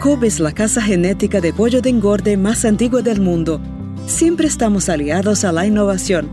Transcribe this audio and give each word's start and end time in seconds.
Cobb 0.00 0.22
es 0.22 0.38
la 0.38 0.52
casa 0.52 0.80
genética 0.80 1.40
de 1.40 1.52
pollo 1.52 1.82
de 1.82 1.90
engorde 1.90 2.36
más 2.36 2.64
antigua 2.64 3.02
del 3.02 3.20
mundo. 3.20 3.60
Siempre 4.06 4.46
estamos 4.46 4.88
aliados 4.88 5.44
a 5.44 5.50
la 5.50 5.66
innovación 5.66 6.30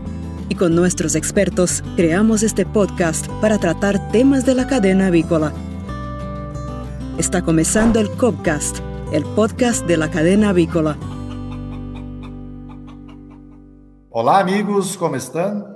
y 0.48 0.54
con 0.54 0.76
nuestros 0.76 1.16
expertos 1.16 1.82
creamos 1.96 2.44
este 2.44 2.64
podcast 2.64 3.26
para 3.40 3.58
tratar 3.58 4.12
temas 4.12 4.46
de 4.46 4.54
la 4.54 4.68
cadena 4.68 5.08
avícola. 5.08 5.52
Está 7.18 7.42
comenzando 7.42 7.98
el 7.98 8.08
Cobcast, 8.08 8.78
el 9.10 9.24
podcast 9.34 9.84
de 9.86 9.96
la 9.96 10.12
cadena 10.12 10.50
avícola. 10.50 10.96
Olá, 14.10 14.38
amigos, 14.38 14.96
como 14.96 15.16
estão? 15.16 15.74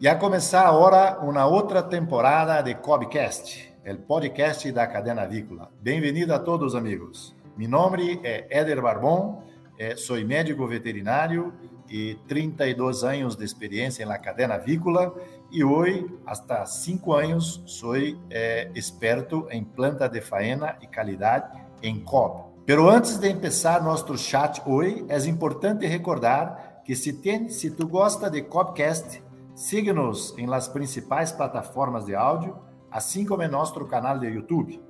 E 0.00 0.06
a 0.06 0.14
começar 0.14 0.68
agora 0.68 1.18
uma 1.20 1.46
outra 1.46 1.82
temporada 1.82 2.62
de 2.62 2.76
Cobcast, 2.76 3.67
o 3.94 3.96
podcast 3.96 4.70
da 4.70 4.86
cadena 4.86 5.22
avícola. 5.22 5.70
Bem-vindo 5.80 6.34
a 6.34 6.38
todos, 6.38 6.74
amigos. 6.74 7.34
Meu 7.56 7.70
nome 7.70 8.20
é 8.22 8.46
Éder 8.50 8.82
Barbon, 8.82 9.42
eh, 9.78 9.96
sou 9.96 10.22
médico 10.26 10.66
veterinário 10.66 11.54
e 11.88 12.16
32 12.28 13.02
anos 13.02 13.34
de 13.34 13.44
experiência 13.44 14.04
na 14.04 14.18
cadena 14.18 14.56
avícola 14.56 15.14
e 15.50 15.64
hoje, 15.64 16.06
hasta 16.26 16.66
5 16.66 17.14
anos, 17.14 17.62
sou 17.64 17.96
eh, 17.96 18.70
experto 18.74 19.46
em 19.50 19.64
planta 19.64 20.06
de 20.06 20.20
faena 20.20 20.76
e 20.82 20.86
qualidade 20.86 21.58
em 21.82 21.98
COB. 21.98 22.48
Pero 22.66 22.90
antes 22.90 23.16
de 23.16 23.32
começar 23.32 23.82
nosso 23.82 24.18
chat 24.18 24.60
hoje, 24.66 25.06
é 25.08 25.16
importante 25.26 25.86
recordar 25.86 26.82
que 26.84 26.94
se, 26.94 27.14
tem, 27.14 27.48
se 27.48 27.70
tu 27.70 27.88
gosta 27.88 28.30
de 28.30 28.42
Copcast, 28.42 29.22
siga-nos 29.54 30.36
em 30.36 30.46
las 30.46 30.68
principais 30.68 31.32
plataformas 31.32 32.04
de 32.04 32.14
áudio, 32.14 32.67
assim 32.90 33.24
como 33.24 33.42
em 33.42 33.48
nosso 33.48 33.72
canal 33.86 34.18
de 34.18 34.26
YouTube. 34.26 34.82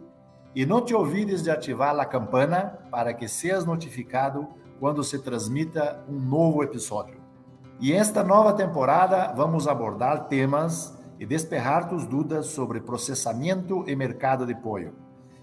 E 0.55 0.65
não 0.65 0.81
te 0.81 0.95
olvides 0.95 1.43
de 1.43 1.51
ativar 1.51 1.99
a 1.99 2.05
campana 2.05 2.79
para 2.91 3.13
que 3.13 3.29
seas 3.29 3.65
notificado 3.65 4.49
quando 4.81 5.05
se 5.05 5.19
transmita 5.19 6.05
um 6.09 6.19
novo 6.19 6.63
episódio. 6.63 7.17
E 7.81 7.93
esta 7.93 8.25
nova 8.25 8.53
temporada 8.53 9.33
vamos 9.37 9.69
abordar 9.69 10.27
temas 10.29 10.99
e 11.21 11.27
despejar 11.27 11.89
tus 11.89 12.07
dúvidas 12.07 12.47
sobre 12.47 12.81
processamento 12.81 13.85
e 13.87 13.95
mercado 13.95 14.47
de 14.47 14.55
pollo. 14.55 14.93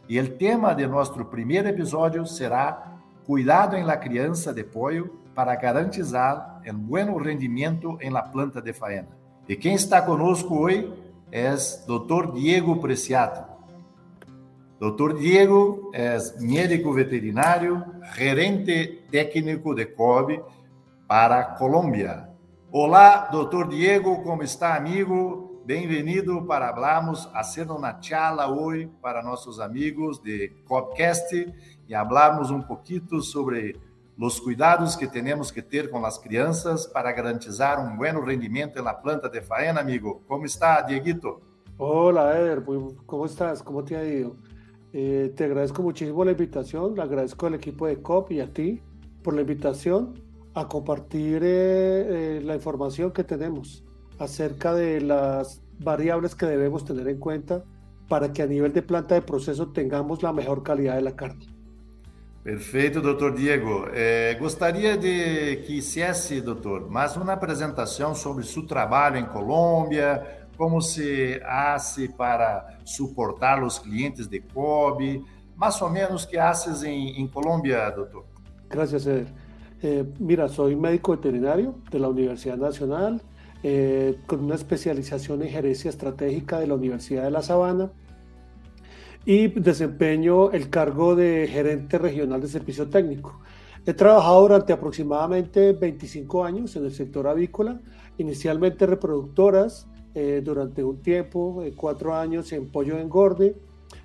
E 0.08 0.20
o 0.20 0.38
tema 0.38 0.74
de 0.74 0.86
nosso 0.86 1.24
primeiro 1.26 1.68
episódio 1.68 2.26
será 2.26 2.96
Cuidado 3.26 3.76
em 3.76 3.84
la 3.84 3.98
criança 3.98 4.54
de 4.54 4.64
pollo 4.64 5.18
para 5.34 5.56
garantizar 5.56 6.62
um 6.68 6.74
bom 6.78 7.18
rendimento 7.18 7.98
em 8.00 8.12
la 8.12 8.22
planta 8.22 8.62
de 8.62 8.72
faena. 8.72 9.08
E 9.50 9.56
quem 9.56 9.74
está 9.74 10.00
conosco 10.00 10.56
hoje 10.56 10.94
é 11.36 11.54
Dr. 11.86 12.32
Diego 12.32 12.78
Preciado. 12.78 13.46
Dr. 14.80 15.18
Diego 15.18 15.92
é 15.94 16.18
médico 16.40 16.94
veterinário, 16.94 17.84
gerente 18.16 19.04
técnico 19.12 19.76
de 19.76 19.86
COB 19.86 20.42
para 21.06 21.44
Colômbia. 21.44 22.30
Olá, 22.72 23.28
Dr. 23.28 23.68
Diego, 23.68 24.24
como 24.24 24.44
está, 24.44 24.78
amigo? 24.78 25.62
Bem-vindo 25.66 26.46
para 26.46 26.74
falarmos, 26.74 27.26
fazer 27.26 27.70
uma 27.70 28.02
charla 28.02 28.48
hoje 28.48 28.90
para 29.02 29.22
nossos 29.22 29.60
amigos 29.60 30.20
de 30.20 30.54
COBcast 30.66 31.54
e 31.90 31.94
falarmos 31.94 32.50
um 32.50 32.62
pouquinho 32.62 33.22
sobre 33.22 33.76
los 34.18 34.40
cuidados 34.40 34.96
que 34.96 35.08
tenemos 35.08 35.52
que 35.52 35.62
ter 35.62 35.90
com 35.90 36.06
as 36.06 36.18
crianças 36.18 36.86
para 36.88 37.12
garantizar 37.12 37.80
um 37.80 37.98
bom 37.98 38.24
rendimento 38.24 38.82
na 38.82 38.94
planta 38.94 39.30
de 39.30 39.42
faena, 39.42 39.82
amigo. 39.82 40.22
Como 40.28 40.46
está, 40.46 40.82
Dieguito? 40.82 41.42
Hola, 41.78 42.40
Eder. 42.40 42.64
¿Cómo 43.06 43.26
estás? 43.26 43.62
¿Cómo 43.62 43.84
te 43.84 43.98
ha 43.98 44.06
ido? 44.06 44.38
Eh, 44.94 45.34
te 45.36 45.44
agradezco 45.44 45.82
muchísimo 45.84 46.24
la 46.24 46.32
invitación. 46.32 46.96
Le 46.96 47.02
agradezco 47.02 47.48
al 47.48 47.56
equipo 47.56 47.88
de 47.88 48.02
COP 48.02 48.32
y 48.32 48.40
a 48.40 48.54
ti 48.54 48.82
por 49.22 49.34
la 49.34 49.42
invitación 49.42 50.14
a 50.54 50.70
compartir 50.70 51.42
eh, 51.44 52.38
eh, 52.38 52.42
la 52.42 52.56
información 52.56 53.12
que 53.12 53.26
tenemos 53.26 53.84
acerca 54.20 54.74
de 54.74 55.02
las 55.02 55.62
variables 55.80 56.36
que 56.36 56.46
debemos 56.46 56.86
tener 56.86 57.10
en 57.10 57.20
cuenta 57.20 57.66
para 58.08 58.32
que 58.32 58.42
a 58.42 58.48
nivel 58.48 58.72
de 58.72 58.82
planta 58.82 59.16
de 59.16 59.22
proceso 59.22 59.74
tengamos 59.74 60.24
la 60.24 60.32
mejor 60.32 60.64
calidad 60.64 60.96
de 60.96 61.02
la 61.02 61.16
carne. 61.18 61.55
Perfeito, 62.46 63.02
doutor 63.02 63.34
Diego. 63.34 63.88
É, 63.92 64.36
gostaria 64.36 64.96
de 64.96 65.64
que 65.66 65.80
hicesse, 65.80 66.40
doutor, 66.42 66.88
mais 66.92 67.18
uma 67.18 67.34
apresentação 67.34 68.14
sobre 68.14 68.44
seu 68.44 68.62
trabalho 68.68 69.18
em 69.18 69.26
Colômbia, 69.26 70.46
como 70.56 70.80
se 70.80 71.42
hace 71.44 72.08
para 72.08 72.78
suportar 72.86 73.64
os 73.64 73.80
clientes 73.80 74.28
de 74.28 74.42
COB, 74.42 75.26
mais 75.56 75.82
ou 75.82 75.90
menos 75.90 76.24
que 76.24 76.38
haces 76.38 76.84
em, 76.84 77.20
em 77.20 77.28
Colômbia, 77.28 77.90
doutor. 77.90 78.26
Gracias, 78.70 79.08
Eder. 79.08 79.26
Eh, 79.82 80.06
mira, 80.20 80.48
soy 80.48 80.76
médico 80.76 81.14
veterinario 81.14 81.74
de 81.90 81.98
la 81.98 82.10
Nacional, 82.58 83.24
eh, 83.64 84.20
con 84.28 84.44
una 84.44 84.54
especialización 84.54 85.42
en 85.42 85.50
gerencia 85.50 85.90
estratégica 85.90 86.60
de 86.60 86.68
la 86.68 86.76
Universidad 86.76 87.24
de 87.24 87.32
La 87.32 87.42
Sabana 87.42 87.90
y 89.26 89.48
desempeño 89.48 90.52
el 90.52 90.70
cargo 90.70 91.16
de 91.16 91.48
gerente 91.52 91.98
regional 91.98 92.42
de 92.42 92.48
servicio 92.48 92.88
técnico. 92.88 93.40
He 93.86 93.94
trabajado 93.94 94.42
durante 94.42 94.74
aproximadamente 94.74 95.74
25 95.74 96.44
años 96.44 96.76
en 96.76 96.86
el 96.86 96.94
sector 96.94 97.28
avícola, 97.28 97.80
inicialmente 98.18 98.86
reproductoras, 98.86 99.88
eh, 100.14 100.42
durante 100.44 100.84
un 100.84 101.02
tiempo, 101.02 101.62
eh, 101.62 101.74
cuatro 101.76 102.16
años 102.16 102.52
en 102.54 102.68
pollo 102.70 102.96
de 102.96 103.02
engorde. 103.02 103.56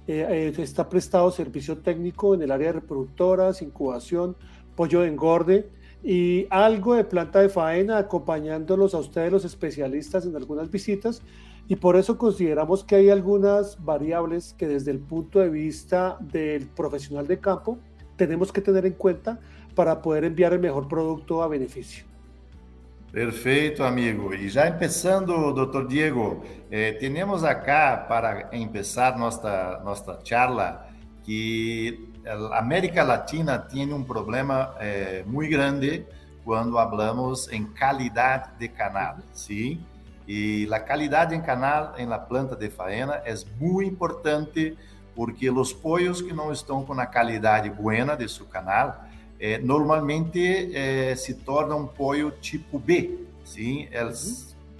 Eh, 0.06 0.52
está 0.58 0.88
prestado 0.88 1.30
servicio 1.30 1.78
técnico 1.78 2.34
en 2.34 2.42
el 2.42 2.50
área 2.50 2.68
de 2.68 2.80
reproductoras, 2.80 3.62
incubación, 3.62 4.36
pollo 4.74 5.02
de 5.02 5.08
engorde 5.08 5.68
y 6.02 6.46
algo 6.50 6.94
de 6.94 7.04
planta 7.04 7.40
de 7.40 7.48
faena, 7.48 7.98
acompañándolos 7.98 8.94
a 8.94 8.98
ustedes 8.98 9.30
los 9.30 9.44
especialistas 9.44 10.26
en 10.26 10.34
algunas 10.34 10.70
visitas 10.70 11.22
y 11.70 11.76
por 11.76 11.94
eso 11.94 12.18
consideramos 12.18 12.82
que 12.82 12.96
hay 12.96 13.10
algunas 13.10 13.82
variables 13.82 14.56
que 14.58 14.66
desde 14.66 14.90
el 14.90 14.98
punto 14.98 15.38
de 15.38 15.48
vista 15.48 16.18
del 16.20 16.66
profesional 16.66 17.28
de 17.28 17.38
campo 17.38 17.78
tenemos 18.16 18.50
que 18.50 18.60
tener 18.60 18.86
en 18.86 18.94
cuenta 18.94 19.38
para 19.76 20.02
poder 20.02 20.24
enviar 20.24 20.52
el 20.52 20.58
mejor 20.58 20.88
producto 20.88 21.44
a 21.44 21.46
beneficio. 21.46 22.04
Perfeito, 23.12 23.84
amigo. 23.84 24.34
E 24.34 24.48
já 24.48 24.68
começando, 24.72 25.52
doutor 25.52 25.86
Diego, 25.86 26.42
eh, 26.72 26.94
temos 26.94 27.44
acá 27.44 27.96
para 27.96 28.50
começar 28.50 29.16
nossa 29.16 29.80
nossa 29.84 30.18
charla 30.24 30.88
que 31.22 32.10
América 32.52 33.04
Latina 33.04 33.58
tem 33.60 33.92
um 33.92 34.02
problema 34.02 34.74
eh, 34.80 35.22
muito 35.24 35.52
grande 35.52 36.04
quando 36.44 36.72
falamos 36.72 37.48
em 37.52 37.64
qualidade 37.64 38.58
de 38.58 38.66
canal, 38.68 39.18
sim? 39.32 39.80
E 40.32 40.72
a 40.72 40.78
qualidade 40.78 41.34
em 41.34 41.40
canal 41.40 41.94
em 41.98 42.06
la 42.06 42.16
planta 42.16 42.54
de 42.54 42.70
faena 42.70 43.20
é 43.24 43.34
muito 43.58 43.82
importante 43.82 44.78
porque 45.12 45.50
os 45.50 45.72
pollos 45.72 46.22
que 46.22 46.32
não 46.32 46.52
estão 46.52 46.84
com 46.84 46.92
a 46.92 47.04
qualidade 47.04 47.68
buena 47.68 48.14
de 48.14 48.28
seu 48.28 48.46
canal 48.46 49.04
eh, 49.40 49.58
normalmente 49.58 50.70
eh, 50.72 51.16
se 51.16 51.34
tornam 51.34 51.80
um 51.80 51.86
pollo 51.88 52.30
tipo 52.30 52.78
B, 52.78 53.26
sim? 53.44 53.88
É 53.90 54.08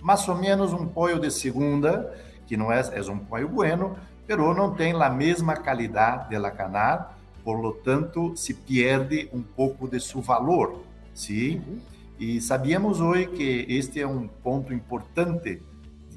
mais 0.00 0.28
ou 0.28 0.36
menos 0.36 0.72
um 0.72 0.86
pollo 0.86 1.18
de 1.18 1.32
segunda, 1.32 2.16
que 2.46 2.56
não 2.56 2.70
é, 2.70 2.82
é 2.94 3.10
um 3.10 3.18
pollo 3.18 3.48
bueno, 3.48 3.96
pero 4.28 4.54
não 4.54 4.72
tem 4.72 4.92
a 4.92 5.10
mesma 5.10 5.56
qualidade 5.56 6.38
da 6.40 6.50
canal, 6.52 7.12
por 7.42 7.58
lo 7.60 7.72
tanto 7.72 8.36
se 8.36 8.54
perde 8.54 9.28
um 9.32 9.42
pouco 9.42 9.88
de 9.88 9.98
seu 9.98 10.20
valor, 10.20 10.84
sim? 11.12 11.56
Uhum. 11.56 11.89
E 12.20 12.38
sabíamos 12.38 13.00
hoje 13.00 13.28
que 13.28 13.64
este 13.66 13.98
é 13.98 14.06
um 14.06 14.28
ponto 14.28 14.74
importante 14.74 15.62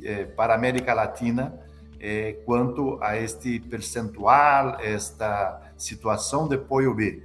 eh, 0.04 0.26
para 0.26 0.54
a 0.54 0.58
América 0.58 0.94
Latina 0.94 1.58
eh, 1.98 2.42
quanto 2.46 3.02
a 3.02 3.16
este 3.16 3.62
percentual, 3.62 4.78
esta 4.82 5.72
situação 5.78 6.50
de 6.50 6.56
apoio 6.56 6.94
B. 6.94 7.24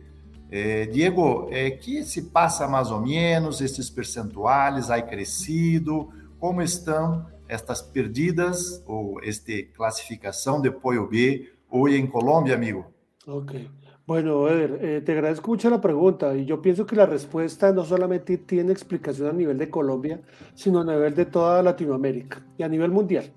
Eh, 0.48 0.86
Diego, 0.86 1.48
eh, 1.50 1.72
que 1.72 2.04
se 2.04 2.30
passa 2.30 2.68
mais 2.68 2.92
ou 2.92 3.00
menos 3.00 3.60
estes 3.60 3.90
percentuais? 3.90 4.88
Há 4.88 5.02
crescido? 5.02 6.12
Como 6.38 6.62
estão 6.62 7.26
estas 7.48 7.82
perdidas 7.82 8.80
ou 8.86 9.20
esta 9.24 9.52
classificação 9.74 10.60
de 10.60 10.68
apoio 10.68 11.08
B 11.08 11.52
hoje 11.68 11.96
em 11.96 12.06
Colômbia, 12.06 12.54
amigo? 12.54 12.86
Ok. 13.26 13.68
Bueno, 14.08 14.48
Eder, 14.48 14.78
eh, 14.80 15.02
te 15.02 15.12
agradezco 15.12 15.50
mucho 15.50 15.68
la 15.68 15.82
pregunta 15.82 16.34
y 16.34 16.46
yo 16.46 16.62
pienso 16.62 16.86
que 16.86 16.96
la 16.96 17.04
respuesta 17.04 17.74
no 17.74 17.84
solamente 17.84 18.38
tiene 18.38 18.72
explicación 18.72 19.28
a 19.28 19.32
nivel 19.34 19.58
de 19.58 19.68
Colombia, 19.68 20.22
sino 20.54 20.80
a 20.80 20.84
nivel 20.86 21.14
de 21.14 21.26
toda 21.26 21.62
Latinoamérica 21.62 22.42
y 22.56 22.62
a 22.62 22.68
nivel 22.70 22.90
mundial. 22.90 23.30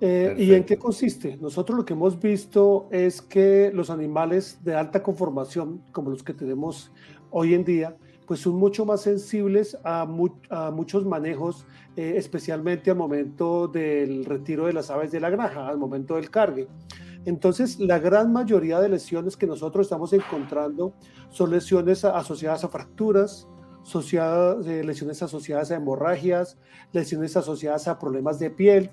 Eh, 0.00 0.32
¿Y 0.38 0.54
en 0.54 0.62
qué 0.62 0.76
consiste? 0.76 1.36
Nosotros 1.38 1.76
lo 1.76 1.84
que 1.84 1.94
hemos 1.94 2.20
visto 2.20 2.86
es 2.92 3.22
que 3.22 3.72
los 3.74 3.90
animales 3.90 4.60
de 4.62 4.76
alta 4.76 5.02
conformación, 5.02 5.82
como 5.90 6.10
los 6.10 6.22
que 6.22 6.32
tenemos 6.32 6.92
hoy 7.32 7.54
en 7.54 7.64
día, 7.64 7.96
pues 8.24 8.38
son 8.38 8.54
mucho 8.54 8.86
más 8.86 9.00
sensibles 9.00 9.76
a, 9.82 10.06
muchos 10.06 11.04
manejos, 11.04 11.66
eh, 11.96 12.14
especialmente 12.16 12.88
al 12.92 12.96
momento 12.96 13.66
del 13.66 14.24
retiro 14.24 14.66
de 14.66 14.74
las 14.74 14.92
aves 14.92 15.10
de 15.10 15.18
la 15.18 15.30
granja, 15.30 15.66
al 15.66 15.78
momento 15.78 16.14
del 16.14 16.30
cargue. 16.30 16.68
Entonces, 17.24 17.78
la 17.80 17.98
gran 17.98 18.32
mayoría 18.32 18.80
de 18.80 18.88
lesiones 18.88 19.36
que 19.36 19.46
nosotros 19.46 19.86
estamos 19.86 20.12
encontrando 20.12 20.94
son 21.30 21.50
lesiones 21.50 22.04
asociadas 22.04 22.64
a 22.64 22.68
fracturas, 22.68 23.48
asociadas, 23.82 24.66
eh, 24.66 24.84
lesiones 24.84 25.22
asociadas 25.22 25.70
a 25.70 25.76
hemorragias, 25.76 26.58
lesiones 26.92 27.36
asociadas 27.36 27.88
a 27.88 27.98
problemas 27.98 28.38
de 28.38 28.50
piel, 28.50 28.90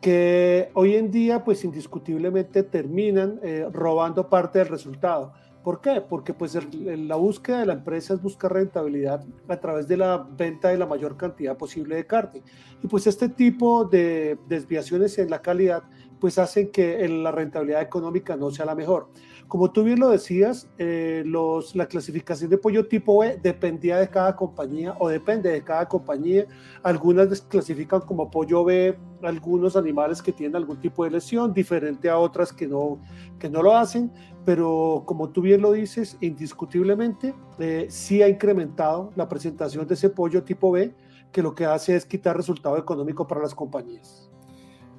que 0.00 0.70
hoy 0.74 0.94
en 0.94 1.10
día, 1.10 1.44
pues 1.44 1.64
indiscutiblemente 1.64 2.62
terminan 2.62 3.40
eh, 3.42 3.66
robando 3.72 4.28
parte 4.28 4.58
del 4.58 4.68
resultado. 4.68 5.32
¿Por 5.66 5.80
qué? 5.80 6.00
Porque 6.00 6.32
pues 6.32 6.56
la 6.72 7.16
búsqueda 7.16 7.58
de 7.58 7.66
la 7.66 7.72
empresa 7.72 8.14
es 8.14 8.22
buscar 8.22 8.52
rentabilidad 8.52 9.24
a 9.48 9.56
través 9.56 9.88
de 9.88 9.96
la 9.96 10.18
venta 10.18 10.68
de 10.68 10.78
la 10.78 10.86
mayor 10.86 11.16
cantidad 11.16 11.56
posible 11.56 11.96
de 11.96 12.06
carne. 12.06 12.44
Y 12.84 12.86
pues 12.86 13.08
este 13.08 13.28
tipo 13.28 13.84
de 13.84 14.38
desviaciones 14.48 15.18
en 15.18 15.28
la 15.28 15.42
calidad 15.42 15.82
pues 16.20 16.38
hacen 16.38 16.70
que 16.70 17.06
la 17.08 17.30
rentabilidad 17.30 17.82
económica 17.82 18.36
no 18.36 18.50
sea 18.50 18.66
la 18.66 18.74
mejor. 18.74 19.08
Como 19.48 19.70
tú 19.70 19.84
bien 19.84 20.00
lo 20.00 20.08
decías, 20.08 20.68
eh, 20.76 21.22
los, 21.24 21.76
la 21.76 21.86
clasificación 21.86 22.50
de 22.50 22.58
pollo 22.58 22.88
tipo 22.88 23.20
B 23.20 23.38
dependía 23.40 23.98
de 23.98 24.08
cada 24.08 24.34
compañía 24.34 24.96
o 24.98 25.08
depende 25.08 25.50
de 25.50 25.62
cada 25.62 25.86
compañía. 25.86 26.46
Algunas 26.82 27.42
clasifican 27.42 28.00
como 28.00 28.28
pollo 28.28 28.64
B 28.64 28.98
algunos 29.22 29.76
animales 29.76 30.22
que 30.22 30.32
tienen 30.32 30.56
algún 30.56 30.80
tipo 30.80 31.04
de 31.04 31.10
lesión, 31.10 31.52
diferente 31.52 32.10
a 32.10 32.18
otras 32.18 32.52
que 32.52 32.66
no, 32.66 33.00
que 33.38 33.48
no 33.48 33.62
lo 33.62 33.76
hacen, 33.76 34.10
pero 34.44 35.04
como 35.06 35.30
tú 35.30 35.42
bien 35.42 35.62
lo 35.62 35.72
dices, 35.72 36.16
indiscutiblemente 36.20 37.34
eh, 37.58 37.86
sí 37.88 38.22
ha 38.22 38.28
incrementado 38.28 39.10
la 39.16 39.28
presentación 39.28 39.86
de 39.86 39.94
ese 39.94 40.10
pollo 40.10 40.42
tipo 40.42 40.70
B, 40.70 40.94
que 41.32 41.42
lo 41.42 41.54
que 41.54 41.64
hace 41.64 41.96
es 41.96 42.06
quitar 42.06 42.36
resultado 42.36 42.78
económico 42.78 43.26
para 43.26 43.42
las 43.42 43.54
compañías. 43.54 44.30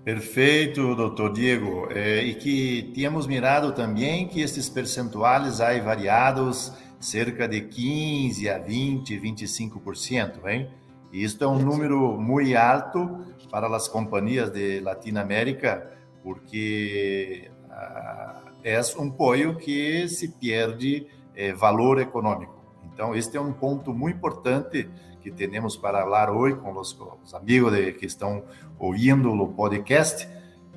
Perfeito, 0.08 0.96
doutor 0.96 1.34
Diego. 1.34 1.90
É, 1.92 2.24
e 2.24 2.34
que 2.34 2.94
tínhamos 2.94 3.28
mirado 3.28 3.74
também 3.74 4.26
que 4.26 4.40
esses 4.40 4.70
percentuais 4.70 5.60
aí 5.60 5.82
variados 5.82 6.72
cerca 6.98 7.46
de 7.46 7.60
15 7.60 8.48
a 8.48 8.58
20, 8.58 9.20
25%, 9.20 10.48
hein? 10.48 10.70
E 11.12 11.22
isto 11.22 11.44
é 11.44 11.48
um 11.48 11.60
número 11.60 12.18
muito 12.18 12.58
alto 12.58 13.20
para 13.52 13.68
as 13.76 13.90
companhias 13.90 14.50
de 14.50 14.80
Latinoamérica, 14.80 15.92
porque 16.24 17.52
ah, 17.70 18.44
é 18.64 18.80
um 18.98 19.10
apoio 19.10 19.58
que 19.58 20.08
se 20.08 20.30
perde 20.30 21.06
eh, 21.36 21.52
valor 21.52 22.00
econômico. 22.00 22.56
Então, 22.94 23.14
este 23.14 23.36
é 23.36 23.42
um 23.42 23.52
ponto 23.52 23.94
muito 23.94 24.16
importante 24.16 24.90
que 25.28 25.48
temos 25.48 25.76
para 25.76 26.02
falar 26.02 26.32
hoje 26.32 26.56
com 26.56 26.72
os, 26.80 26.98
os 27.24 27.34
amigos 27.34 27.74
de, 27.74 27.92
que 27.92 28.06
estão 28.06 28.44
ouvindo 28.80 29.30
o 29.32 29.48
podcast. 29.50 30.28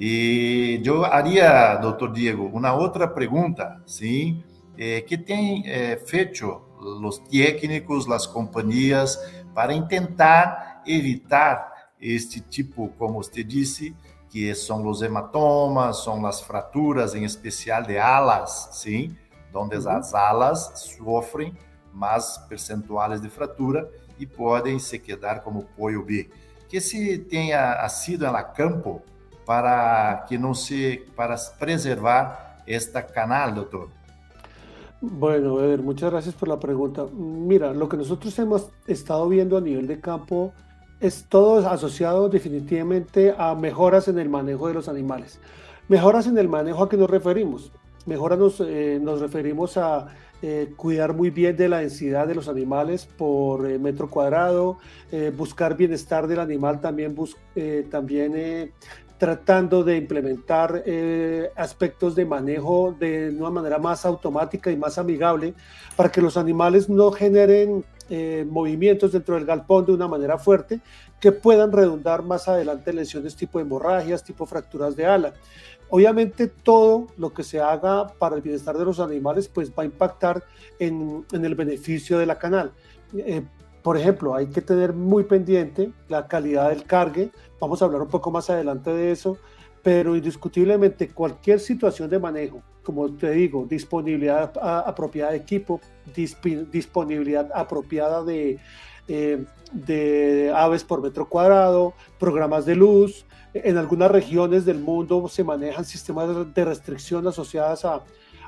E 0.00 0.82
eu 0.84 1.04
haria, 1.04 1.76
doutor 1.76 2.12
Diego, 2.12 2.46
uma 2.52 2.72
outra 2.72 3.06
pergunta, 3.06 3.80
sim, 3.86 4.42
eh, 4.76 5.02
que 5.02 5.16
tem 5.16 5.62
eh, 5.68 5.96
feito 5.98 6.60
os 6.80 7.18
técnicos, 7.18 8.10
as 8.10 8.26
companhias, 8.26 9.16
para 9.54 9.80
tentar 9.82 10.82
evitar 10.86 11.92
este 12.00 12.40
tipo, 12.40 12.88
como 12.98 13.22
você 13.22 13.44
disse, 13.44 13.94
que 14.30 14.52
são 14.54 14.84
os 14.88 15.02
hematomas, 15.02 16.02
são 16.02 16.24
as 16.26 16.40
fraturas, 16.40 17.14
em 17.14 17.24
especial 17.24 17.82
de 17.82 17.98
alas, 17.98 18.70
sim, 18.72 19.14
onde 19.54 19.76
as 19.76 20.14
alas 20.14 20.72
sofrem 20.96 21.54
mais 21.92 22.38
percentuais 22.48 23.20
de 23.20 23.28
fratura 23.28 23.90
e 24.20 24.26
podem 24.26 24.78
se 24.78 24.98
quedar 24.98 25.42
como 25.42 25.64
pollo 25.76 26.04
B. 26.04 26.28
Que 26.68 26.80
se 26.80 27.18
tenha 27.18 27.88
sido 27.88 28.26
ela 28.26 28.42
campo 28.44 29.02
para 29.46 30.24
que 30.28 30.38
não 30.38 30.54
se 30.54 31.02
para 31.16 31.34
preservar 31.58 32.62
esta 32.66 33.02
canal, 33.02 33.52
doutor. 33.52 33.88
Bueno, 35.00 35.60
Eder, 35.60 35.82
muchas 35.82 36.10
gracias 36.10 36.34
por 36.34 36.48
la 36.48 36.60
pregunta. 36.60 37.06
Mira, 37.12 37.72
lo 37.72 37.88
que 37.88 37.96
nosotros 37.96 38.38
hemos 38.38 38.68
estado 38.86 39.26
viendo 39.28 39.56
a 39.56 39.60
nivel 39.60 39.86
de 39.86 39.98
campo 39.98 40.52
es 41.00 41.24
todo 41.28 41.66
asociado 41.66 42.28
definitivamente 42.28 43.34
a 43.36 43.54
mejoras 43.54 44.08
en 44.08 44.18
el 44.18 44.28
manejo 44.28 44.68
de 44.68 44.74
los 44.74 44.88
animales. 44.88 45.40
Mejoras 45.88 46.26
en 46.26 46.36
el 46.36 46.48
manejo 46.48 46.84
a 46.84 46.88
qué 46.88 46.98
nos 46.98 47.08
referimos. 47.08 47.72
Mejoras 48.04 48.38
nos, 48.38 48.60
eh, 48.60 48.98
nos 49.00 49.20
referimos 49.20 49.78
a 49.78 50.08
eh, 50.42 50.72
cuidar 50.74 51.14
muy 51.14 51.28
bien 51.28 51.54
de 51.54 51.68
la 51.68 51.80
densidad 51.80 52.26
de 52.26 52.34
los 52.34 52.48
animales 52.48 53.04
por 53.04 53.68
eh, 53.68 53.78
metro 53.78 54.08
cuadrado, 54.08 54.78
eh, 55.12 55.30
buscar 55.36 55.76
bienestar 55.76 56.26
del 56.26 56.40
animal 56.40 56.80
también, 56.80 57.14
también 57.90 58.72
tratando 59.18 59.84
de 59.84 59.98
implementar 59.98 60.82
aspectos 61.56 62.14
de 62.14 62.24
manejo 62.24 62.96
de 62.98 63.36
una 63.38 63.50
manera 63.50 63.78
más 63.78 64.06
automática 64.06 64.70
y 64.70 64.76
más 64.78 64.96
amigable 64.96 65.52
para 65.94 66.10
que 66.10 66.22
los 66.22 66.38
animales 66.38 66.88
no 66.88 67.12
generen 67.12 67.84
movimientos 68.48 69.12
dentro 69.12 69.34
del 69.34 69.44
galpón 69.44 69.84
de 69.84 69.92
una 69.92 70.08
manera 70.08 70.38
fuerte 70.38 70.80
que 71.20 71.32
puedan 71.32 71.70
redundar 71.70 72.22
más 72.22 72.48
adelante 72.48 72.90
en 72.90 72.96
lesiones 72.96 73.36
tipo 73.36 73.60
hemorragias, 73.60 74.24
tipo 74.24 74.46
fracturas 74.46 74.96
de 74.96 75.04
ala. 75.04 75.34
Obviamente 75.90 76.46
todo 76.46 77.08
lo 77.16 77.32
que 77.32 77.42
se 77.42 77.60
haga 77.60 78.06
para 78.06 78.36
el 78.36 78.42
bienestar 78.42 78.78
de 78.78 78.84
los 78.84 79.00
animales 79.00 79.48
pues 79.48 79.70
va 79.70 79.82
a 79.82 79.86
impactar 79.86 80.44
en, 80.78 81.26
el 81.32 81.54
beneficio 81.54 82.18
de 82.18 82.26
la 82.26 82.38
canal. 82.38 82.72
Eh, 83.14 83.42
por 83.82 83.96
ejemplo, 83.96 84.34
hay 84.34 84.46
que 84.46 84.60
tener 84.60 84.92
muy 84.92 85.24
pendiente 85.24 85.90
la 86.08 86.28
calidad 86.28 86.68
del 86.68 86.84
cargue, 86.84 87.30
vamos 87.58 87.82
a 87.82 87.86
hablar 87.86 88.02
un 88.02 88.08
poco 88.08 88.30
más 88.30 88.50
adelante 88.50 88.90
de 88.90 89.10
eso, 89.10 89.38
pero 89.82 90.14
indiscutiblemente 90.14 91.08
cualquier 91.08 91.58
situación 91.58 92.10
de 92.10 92.18
manejo, 92.18 92.62
como 92.84 93.10
te 93.16 93.30
digo, 93.30 93.66
disponibilidad 93.68 94.52
apropiada 94.86 95.32
de 95.32 95.38
equipo, 95.38 95.80
disponibilidad 96.70 97.50
apropiada 97.54 98.22
eh, 98.28 99.44
de 99.72 100.52
aves 100.54 100.84
por 100.84 101.02
metro 101.02 101.28
cuadrado, 101.28 101.94
programas 102.18 102.66
de 102.66 102.76
luz, 102.76 103.24
en 103.54 103.76
algunas 103.76 104.10
regiones 104.10 104.64
del 104.64 104.78
mundo 104.78 105.28
se 105.28 105.44
manejan 105.44 105.84
sistemas 105.84 106.54
de 106.54 106.64
restricción 106.64 107.26
asociadas 107.26 107.84
a, 107.84 108.02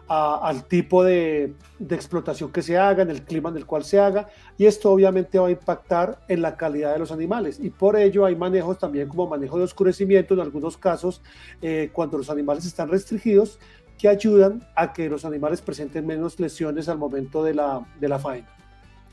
al 0.09 0.65
tipo 0.65 1.03
de, 1.03 1.55
de, 1.79 1.95
explotación 1.95 2.53
que 2.53 2.61
se 2.61 2.77
haga, 2.77 3.03
en 3.03 3.11
el 3.11 3.23
clima 3.23 3.49
en 3.49 3.57
el 3.57 3.65
cual 3.65 3.85
se 3.85 3.99
haga, 3.99 4.29
y 4.59 4.67
esto 4.67 4.91
obviamente 4.91 5.39
va 5.39 5.49
a 5.49 5.51
impactar 5.51 6.19
en 6.29 6.43
la 6.43 6.57
calidad 6.57 6.93
de 6.93 6.99
los 6.99 7.13
animales. 7.13 7.59
Y 7.61 7.71
por 7.71 7.97
ello 7.97 8.27
hay 8.27 8.37
manejos 8.37 8.79
también 8.79 9.09
como 9.09 9.27
manejo 9.27 9.57
de 9.59 9.65
oscurecimiento 9.65 10.35
en 10.35 10.41
algunos 10.41 10.77
casos, 10.77 11.23
eh, 11.63 11.91
cuando 11.93 12.19
los 12.19 12.29
animales 12.29 12.67
están 12.67 12.89
restringidos, 12.89 13.59
que 13.99 14.09
ayudan 14.09 14.67
a 14.75 14.93
que 14.93 15.09
los 15.09 15.25
animales 15.25 15.63
presenten 15.63 16.07
menos 16.07 16.39
lesiones 16.41 16.89
al 16.89 16.99
momento 16.99 17.43
de 17.43 17.55
la, 17.55 17.87
de 18.01 18.09
la 18.09 18.19
faena. 18.19 18.49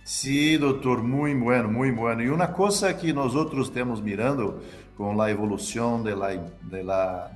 Sí, 0.04 0.58
doutor, 0.58 1.04
muito 1.04 1.44
bueno, 1.44 1.70
muito 1.70 1.96
bueno. 1.96 2.24
E 2.24 2.32
uma 2.32 2.48
coisa 2.48 2.92
que 2.96 3.14
nós 3.14 3.36
outros 3.36 3.70
temos 3.70 4.02
mirando 4.02 4.60
Tipo, 5.00 5.04
com 5.06 5.22
a 5.22 5.32
evolução 5.32 6.04
da 6.04 6.14
la, 6.14 7.32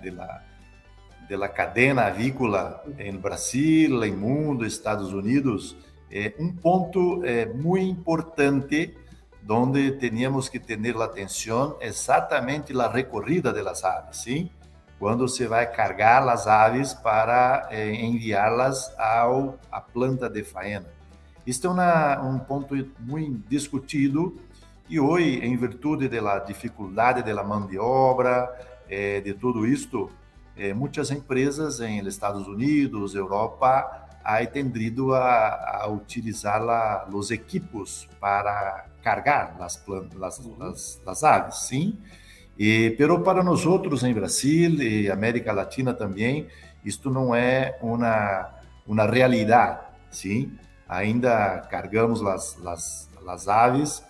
de 1.30 1.38
la, 1.38 1.48
cadena 1.48 2.08
avícola 2.08 2.84
em 3.00 3.16
Brasil, 3.16 4.04
em 4.04 4.12
mundo, 4.14 4.66
Estados 4.66 5.14
Unidos, 5.14 5.76
é 6.12 6.34
um 6.38 6.54
ponto 6.54 7.24
é 7.24 7.46
muito 7.46 7.90
importante 7.90 8.94
onde 9.50 9.94
teníamos 9.94 10.50
que 10.50 10.60
ter 10.60 10.78
la 10.94 11.06
atenção 11.06 11.78
exatamente 11.80 12.74
la 12.74 12.90
recorrida 12.90 13.54
das 13.54 13.84
aves, 13.84 14.18
sim 14.18 14.50
quando 15.00 15.28
se 15.28 15.46
vai 15.48 15.70
cargar 15.70 16.26
as 16.30 16.48
aves 16.48 16.94
para 16.94 17.68
é, 17.70 17.90
eh, 17.90 18.06
enviarlas 18.06 18.90
ao, 18.98 19.60
a 19.70 19.82
planta 19.82 20.30
de 20.30 20.44
faena. 20.46 20.86
Isto 21.46 21.68
é 21.68 21.70
uma, 21.72 22.22
um 22.22 22.40
ponto 22.40 22.74
muito 23.00 23.50
discutido 23.50 24.38
e 24.94 25.00
hoje, 25.00 25.40
em 25.44 25.58
virtude 25.58 26.08
da 26.08 26.38
dificuldade 26.38 27.24
da 27.24 27.44
mão 27.44 27.66
de 27.66 27.80
obra, 27.80 28.48
eh, 28.88 29.22
de 29.22 29.34
tudo 29.34 29.66
isto, 29.66 30.08
eh, 30.56 30.72
muitas 30.72 31.10
empresas 31.10 31.80
em 31.80 32.06
Estados 32.08 32.48
Unidos, 32.48 33.16
Europa, 33.16 34.08
têm 34.24 34.70
tendido 34.70 35.16
a, 35.16 35.82
a 35.82 35.88
utilizar 35.88 36.62
la, 36.62 37.10
os 37.12 37.32
equipos 37.32 38.08
para 38.20 38.86
cargar 39.02 39.56
as 39.62 39.78
plantas, 39.78 40.22
as, 40.62 41.02
as 41.08 41.24
aves, 41.24 41.56
sim. 41.68 41.98
E, 42.56 42.92
pero 42.96 43.20
para 43.22 43.42
nós 43.42 43.66
outros 43.66 44.04
em 44.04 44.14
Brasil 44.14 44.80
e 44.80 45.10
América 45.10 45.52
Latina 45.52 45.92
também, 45.92 46.48
isto 46.86 47.10
não 47.10 47.34
é 47.34 47.80
uma, 47.82 48.52
uma 48.86 49.08
realidade, 49.08 49.80
sim 50.12 50.56
ainda 50.88 51.68
cargamos 51.72 52.22
las, 52.22 52.58
las, 52.58 53.10
las 53.26 53.48
aves 53.48 54.04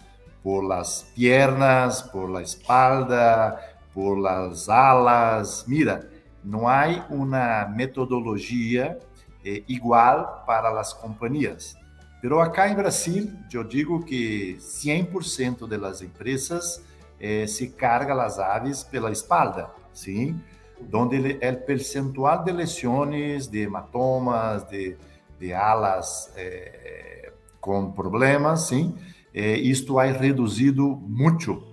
por 0.44 0.64
las 0.64 1.10
piernas, 1.16 2.04
por 2.04 2.30
la 2.30 2.42
espalda, 2.42 3.60
por 3.94 4.20
las 4.20 4.68
alas. 4.68 5.64
Mira, 5.66 6.10
não 6.44 6.68
há 6.68 7.06
uma 7.10 7.66
metodologia 7.70 9.00
eh, 9.44 9.64
igual 9.68 10.44
para 10.46 10.78
as 10.80 10.92
companhias. 10.94 11.76
Pero 12.22 12.40
acá 12.40 12.70
em 12.70 12.76
Brasil, 12.76 13.32
eu 13.54 13.64
digo 13.64 14.04
que 14.04 14.58
100% 14.60 15.68
das 15.68 16.02
empresas 16.02 16.84
eh, 17.20 17.48
se 17.48 17.70
carga 17.70 18.14
as 18.22 18.40
aves 18.40 18.84
pela 18.84 19.12
espalda, 19.12 19.70
sim? 19.94 20.40
donde 20.80 21.38
el 21.42 21.58
percentual 21.64 22.44
de 22.44 22.52
lesiones, 22.52 23.50
de 23.50 23.64
hematomas, 23.64 24.68
de, 24.70 24.98
de 25.40 25.54
alas 25.54 26.32
eh, 26.36 27.32
com 27.62 27.92
problemas, 27.92 28.68
sim, 28.68 28.96
eh, 29.34 29.58
isto 29.58 30.00
ha 30.00 30.06
reduzido 30.06 31.02
muito. 31.08 31.64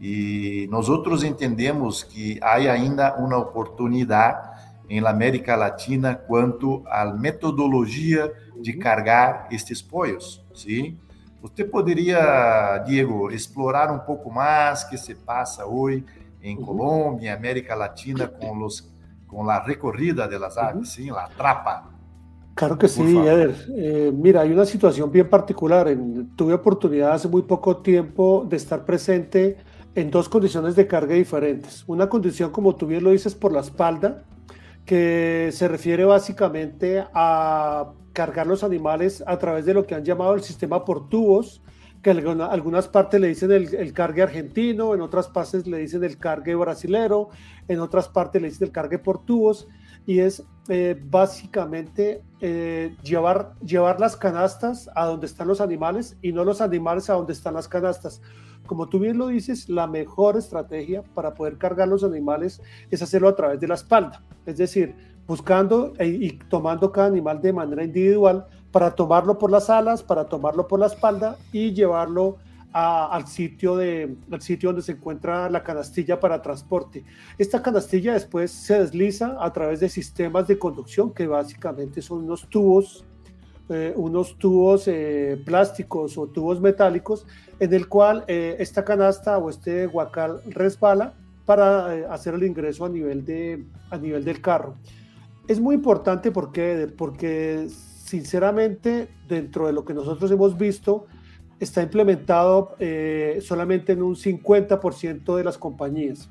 E 0.00 0.66
nós 0.70 0.88
outros 0.88 1.22
entendemos 1.22 2.02
que 2.02 2.38
há 2.42 2.54
ainda 2.54 3.16
uma 3.16 3.36
oportunidade 3.36 4.48
em 4.88 4.98
América 5.06 5.54
Latina 5.54 6.14
quanto 6.14 6.82
à 6.86 7.04
metodologia 7.06 8.32
de 8.60 8.72
cargar 8.72 9.46
estes 9.50 9.80
poios, 9.80 10.44
sim? 10.54 10.98
Você 11.42 11.64
poderia, 11.64 12.78
Diego, 12.86 13.30
explorar 13.30 13.90
um 13.90 14.00
pouco 14.00 14.30
mais 14.30 14.84
que 14.84 14.98
se 14.98 15.14
passa 15.14 15.64
hoje 15.64 16.04
em 16.42 16.56
Colômbia, 16.56 17.34
América 17.34 17.74
Latina, 17.74 18.26
com, 18.26 18.62
os, 18.64 18.92
com 19.26 19.48
a 19.48 19.58
recorrida 19.58 20.28
de 20.28 20.36
las 20.36 20.58
aves, 20.58 20.90
sim, 20.90 21.10
a 21.10 21.28
trapa? 21.28 21.89
Claro 22.60 22.76
que 22.76 22.88
sí, 22.88 23.16
Eder. 23.16 23.54
Eh, 23.74 24.12
mira, 24.14 24.42
hay 24.42 24.52
una 24.52 24.66
situación 24.66 25.10
bien 25.10 25.30
particular. 25.30 25.88
En, 25.88 26.36
tuve 26.36 26.52
oportunidad 26.52 27.12
hace 27.12 27.26
muy 27.26 27.40
poco 27.40 27.78
tiempo 27.78 28.46
de 28.46 28.58
estar 28.58 28.84
presente 28.84 29.56
en 29.94 30.10
dos 30.10 30.28
condiciones 30.28 30.76
de 30.76 30.86
carga 30.86 31.14
diferentes. 31.14 31.84
Una 31.86 32.10
condición, 32.10 32.50
como 32.50 32.76
tú 32.76 32.86
bien 32.86 33.02
lo 33.02 33.12
dices, 33.12 33.34
por 33.34 33.50
la 33.50 33.60
espalda, 33.60 34.24
que 34.84 35.48
se 35.54 35.68
refiere 35.68 36.04
básicamente 36.04 37.02
a 37.14 37.92
cargar 38.12 38.46
los 38.46 38.62
animales 38.62 39.24
a 39.26 39.38
través 39.38 39.64
de 39.64 39.72
lo 39.72 39.86
que 39.86 39.94
han 39.94 40.04
llamado 40.04 40.34
el 40.34 40.42
sistema 40.42 40.84
por 40.84 41.08
tubos, 41.08 41.62
que 42.02 42.10
en 42.10 42.42
algunas 42.42 42.88
partes 42.88 43.22
le 43.22 43.28
dicen 43.28 43.52
el, 43.52 43.92
cargue 43.94 44.20
argentino, 44.20 44.94
en 44.94 45.00
otras 45.00 45.28
partes 45.28 45.66
le 45.66 45.78
dicen 45.78 46.04
el 46.04 46.18
cargue 46.18 46.54
brasilero, 46.56 47.30
en 47.68 47.80
otras 47.80 48.08
partes 48.08 48.42
le 48.42 48.48
dicen 48.48 48.66
el 48.66 48.72
cargue 48.72 48.98
por 48.98 49.24
tubos, 49.24 49.66
y 50.04 50.18
es 50.18 50.42
eh, 50.68 51.00
básicamente 51.02 52.22
eh, 52.40 52.96
llevar, 53.02 53.54
llevar 53.64 54.00
las 54.00 54.16
canastas 54.16 54.88
a 54.94 55.06
donde 55.06 55.26
están 55.26 55.48
los 55.48 55.60
animales 55.60 56.16
y 56.22 56.32
no 56.32 56.44
los 56.44 56.60
animales 56.60 57.10
a 57.10 57.14
donde 57.14 57.32
están 57.32 57.54
las 57.54 57.68
canastas. 57.68 58.22
Como 58.66 58.88
tú 58.88 58.98
bien 58.98 59.18
lo 59.18 59.28
dices, 59.28 59.68
la 59.68 59.86
mejor 59.86 60.36
estrategia 60.36 61.02
para 61.14 61.34
poder 61.34 61.58
cargar 61.58 61.88
los 61.88 62.04
animales 62.04 62.62
es 62.90 63.02
hacerlo 63.02 63.28
a 63.28 63.36
través 63.36 63.60
de 63.60 63.68
la 63.68 63.74
espalda, 63.74 64.22
es 64.46 64.56
decir, 64.58 64.94
buscando 65.26 65.92
e, 65.98 66.06
y 66.06 66.38
tomando 66.48 66.90
cada 66.92 67.08
animal 67.08 67.40
de 67.40 67.52
manera 67.52 67.84
individual 67.84 68.46
para 68.72 68.94
tomarlo 68.94 69.38
por 69.38 69.50
las 69.50 69.68
alas, 69.70 70.02
para 70.02 70.24
tomarlo 70.24 70.66
por 70.66 70.80
la 70.80 70.86
espalda 70.86 71.36
y 71.52 71.72
llevarlo 71.72 72.38
al, 72.72 73.26
sitio 73.26 73.76
de, 73.76 74.16
al 74.30 74.40
sitio 74.40 74.68
donde 74.68 74.82
se 74.82 74.92
encuentra 74.92 75.50
la 75.50 75.62
canastilla 75.62 76.20
para 76.20 76.40
transporte. 76.40 77.04
Esta 77.38 77.62
canastilla 77.62 78.12
después 78.14 78.50
se 78.50 78.78
desliza 78.78 79.36
a 79.40 79.52
través 79.52 79.80
de 79.80 79.88
sistemas 79.88 80.46
de 80.46 80.58
conducción 80.58 81.12
que 81.12 81.26
básicamente 81.26 82.00
son 82.02 82.24
unos 82.24 82.48
tubos, 82.48 83.04
eh, 83.68 83.92
unos 83.96 84.38
tubos 84.38 84.86
eh, 84.86 85.40
plásticos 85.44 86.16
o 86.18 86.26
tubos 86.26 86.60
metálicos 86.60 87.26
en 87.58 87.74
el 87.74 87.88
cual 87.88 88.24
eh, 88.28 88.56
esta 88.58 88.84
canasta 88.84 89.38
o 89.38 89.50
este 89.50 89.86
guacal 89.86 90.42
resbala 90.46 91.14
para 91.44 92.12
hacer 92.12 92.34
el 92.34 92.44
ingreso 92.44 92.84
a 92.84 92.88
nivel, 92.88 93.24
de, 93.24 93.64
a 93.90 93.98
nivel 93.98 94.24
del 94.24 94.40
carro. 94.40 94.76
Es 95.48 95.58
muy 95.58 95.74
importante 95.74 96.30
porque, 96.30 96.88
porque 96.96 97.66
sinceramente 97.68 99.08
dentro 99.28 99.66
de 99.66 99.72
lo 99.72 99.84
que 99.84 99.92
nosotros 99.94 100.30
hemos 100.30 100.56
visto, 100.56 101.06
está 101.60 101.82
implementado 101.82 102.74
eh, 102.78 103.38
solamente 103.42 103.92
en 103.92 104.02
un 104.02 104.16
50% 104.16 105.36
de 105.36 105.44
las 105.44 105.58
compañías. 105.58 106.30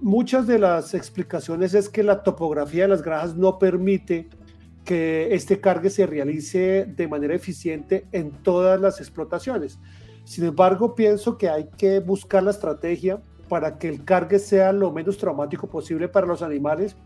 Muchas 0.00 0.46
de 0.46 0.58
las 0.58 0.94
explicaciones 0.94 1.74
es 1.74 1.88
que 1.88 2.04
la 2.04 2.22
topografía 2.22 2.82
de 2.84 2.88
las 2.88 3.02
granjas 3.02 3.34
no 3.34 3.58
permite 3.58 4.28
que 4.84 5.34
este 5.34 5.60
cargue 5.60 5.90
se 5.90 6.06
realice 6.06 6.86
de 6.86 7.08
manera 7.08 7.34
eficiente 7.34 8.06
en 8.12 8.30
todas 8.30 8.80
las 8.80 9.00
explotaciones. 9.00 9.78
Sin 10.24 10.44
embargo, 10.44 10.94
pienso 10.94 11.36
que 11.36 11.48
hay 11.48 11.68
que 11.76 12.00
buscar 12.00 12.42
la 12.42 12.50
estrategia 12.50 13.20
para 13.48 13.78
que 13.78 13.88
el 13.88 14.04
cargue 14.04 14.38
sea 14.38 14.72
lo 14.72 14.92
menos 14.92 15.18
traumático 15.18 15.66
posible 15.66 16.08
para 16.08 16.26
los 16.26 16.42
animales, 16.42 16.96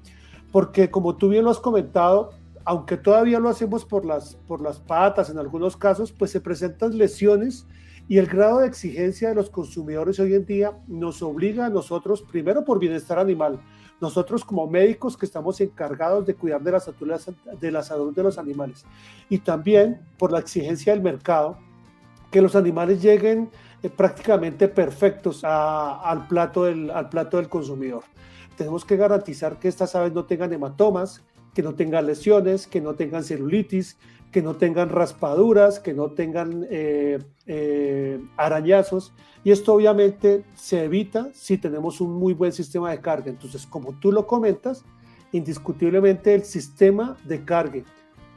porque 0.50 0.90
como 0.90 1.16
tú 1.16 1.28
bien 1.28 1.44
lo 1.44 1.50
has 1.50 1.60
comentado, 1.60 2.30
aunque 2.64 2.96
todavía 2.96 3.40
lo 3.40 3.48
hacemos 3.48 3.84
por 3.84 4.04
las, 4.04 4.36
por 4.46 4.60
las 4.60 4.78
patas 4.78 5.30
en 5.30 5.38
algunos 5.38 5.76
casos, 5.76 6.12
pues 6.12 6.30
se 6.30 6.40
presentan 6.40 6.96
lesiones 6.96 7.66
y 8.08 8.18
el 8.18 8.26
grado 8.26 8.60
de 8.60 8.66
exigencia 8.66 9.28
de 9.28 9.34
los 9.34 9.50
consumidores 9.50 10.18
hoy 10.20 10.34
en 10.34 10.44
día 10.44 10.72
nos 10.86 11.22
obliga 11.22 11.66
a 11.66 11.70
nosotros, 11.70 12.22
primero 12.22 12.64
por 12.64 12.78
bienestar 12.78 13.18
animal, 13.18 13.60
nosotros 14.00 14.44
como 14.44 14.66
médicos 14.66 15.16
que 15.16 15.26
estamos 15.26 15.60
encargados 15.60 16.26
de 16.26 16.34
cuidar 16.34 16.60
de 16.62 16.72
la 16.72 16.80
salud 16.80 17.08
de, 17.60 17.70
la 17.70 17.82
de 17.82 18.22
los 18.22 18.38
animales, 18.38 18.84
y 19.28 19.38
también 19.38 20.00
por 20.18 20.32
la 20.32 20.40
exigencia 20.40 20.92
del 20.92 21.02
mercado, 21.02 21.56
que 22.30 22.42
los 22.42 22.56
animales 22.56 23.00
lleguen 23.00 23.50
eh, 23.82 23.88
prácticamente 23.90 24.66
perfectos 24.66 25.42
al, 25.44 26.26
plato 26.26 26.64
del, 26.64 26.90
al 26.90 27.08
plato 27.08 27.36
del 27.36 27.48
consumidor. 27.48 28.02
Tenemos 28.56 28.84
que 28.84 28.96
garantizar 28.96 29.58
que 29.58 29.68
estas 29.68 29.94
aves 29.94 30.12
no 30.12 30.24
tengan 30.24 30.52
hematomas, 30.52 31.22
que 31.54 31.62
no 31.62 31.74
tengan 31.74 32.06
lesiones, 32.06 32.66
que 32.66 32.80
no 32.80 32.94
tengan 32.94 33.24
celulitis, 33.24 33.98
que 34.30 34.42
no 34.42 34.56
tengan 34.56 34.88
raspaduras, 34.88 35.78
que 35.78 35.92
no 35.92 36.10
tengan 36.12 36.66
eh, 36.70 37.18
eh, 37.46 38.18
arañazos. 38.36 39.12
Y 39.44 39.50
esto 39.50 39.74
obviamente 39.74 40.44
se 40.54 40.84
evita 40.84 41.28
si 41.34 41.58
tenemos 41.58 42.00
un 42.00 42.14
muy 42.14 42.32
buen 42.32 42.52
sistema 42.52 42.90
de 42.90 43.00
carga. 43.00 43.30
Entonces, 43.30 43.66
como 43.66 43.92
tú 44.00 44.10
lo 44.10 44.26
comentas, 44.26 44.84
indiscutiblemente 45.32 46.34
el 46.34 46.44
sistema 46.44 47.16
de 47.24 47.44
carga 47.44 47.82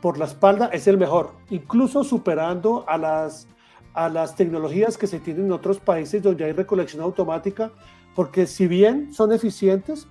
por 0.02 0.18
la 0.18 0.26
espalda 0.26 0.68
es 0.68 0.88
el 0.88 0.98
mejor, 0.98 1.32
incluso 1.50 2.04
superando 2.04 2.86
a 2.88 2.98
las, 2.98 3.48
a 3.94 4.10
las 4.10 4.36
tecnologías 4.36 4.98
que 4.98 5.08
se 5.08 5.20
tienen 5.20 5.46
en 5.46 5.52
otros 5.52 5.80
países 5.80 6.22
donde 6.22 6.44
hay 6.44 6.52
recolección 6.52 7.02
automática, 7.02 7.72
porque 8.16 8.46
si 8.46 8.68
bien 8.68 9.14
son 9.14 9.32
eficientes, 9.32 10.08